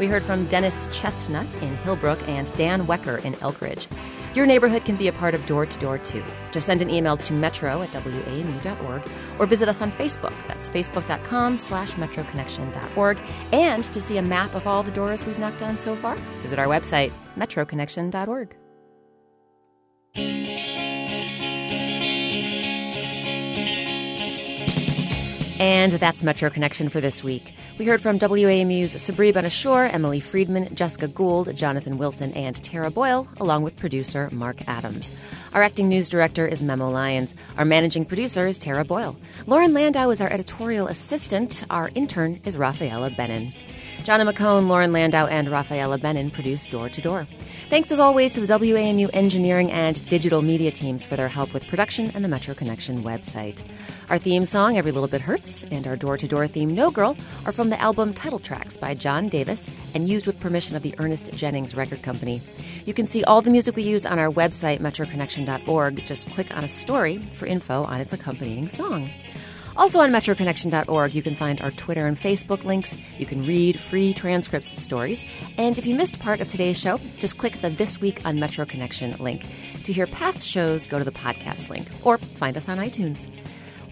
[0.00, 3.86] We heard from Dennis Chestnut in Hillbrook and Dan Wecker in Elkridge.
[4.34, 6.24] Your neighborhood can be a part of Door to Door too.
[6.52, 9.02] Just send an email to metro at wamu.org
[9.38, 10.32] or visit us on Facebook.
[10.48, 13.18] That's facebook.com slash metroconnection.org.
[13.52, 16.58] And to see a map of all the doors we've knocked on so far, visit
[16.58, 18.56] our website, metroconnection.org.
[25.60, 27.52] And that's Metro Connection for this week.
[27.80, 33.26] We heard from WAMU's Sabri Ben-Achour, Emily Friedman, Jessica Gould, Jonathan Wilson, and Tara Boyle,
[33.40, 35.10] along with producer Mark Adams.
[35.52, 37.34] Our acting news director is Memo Lyons.
[37.58, 39.16] Our managing producer is Tara Boyle.
[39.46, 41.64] Lauren Landau is our editorial assistant.
[41.70, 43.52] Our intern is Rafaela Benin.
[44.04, 47.26] Jonna McKone, Lauren Landau, and Rafaela Benin produce Door to Door.
[47.68, 51.66] Thanks as always to the WAMU engineering and digital media teams for their help with
[51.66, 53.60] production and the Metro Connection website.
[54.08, 57.16] Our theme song, Every Little Bit Hurts, and our door to door theme, No Girl,
[57.44, 60.94] are from the album Title Tracks by John Davis and used with permission of the
[60.98, 62.40] Ernest Jennings Record Company.
[62.86, 66.04] You can see all the music we use on our website, metroconnection.org.
[66.04, 69.10] Just click on a story for info on its accompanying song.
[69.76, 72.98] Also on metroconnection.org, you can find our Twitter and Facebook links.
[73.18, 75.24] You can read free transcripts of stories.
[75.56, 78.64] And if you missed part of today's show, just click the This Week on Metro
[78.64, 79.46] Connection link.
[79.84, 83.28] To hear past shows, go to the podcast link or find us on iTunes.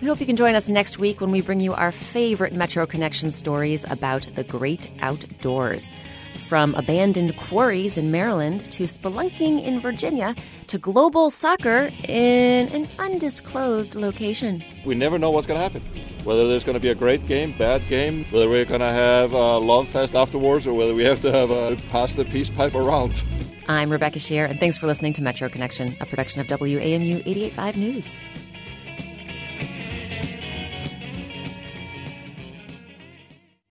[0.01, 2.86] We hope you can join us next week when we bring you our favorite Metro
[2.86, 5.89] Connection stories about the great outdoors.
[6.39, 10.34] From abandoned quarries in Maryland to spelunking in Virginia
[10.68, 14.64] to global soccer in an undisclosed location.
[14.86, 15.82] We never know what's going to happen.
[16.24, 19.32] Whether there's going to be a great game, bad game, whether we're going to have
[19.32, 22.74] a love fest afterwards, or whether we have to have a pass the peace pipe
[22.74, 23.22] around.
[23.68, 27.76] I'm Rebecca Sheir, and thanks for listening to Metro Connection, a production of WAMU 885
[27.76, 28.18] News.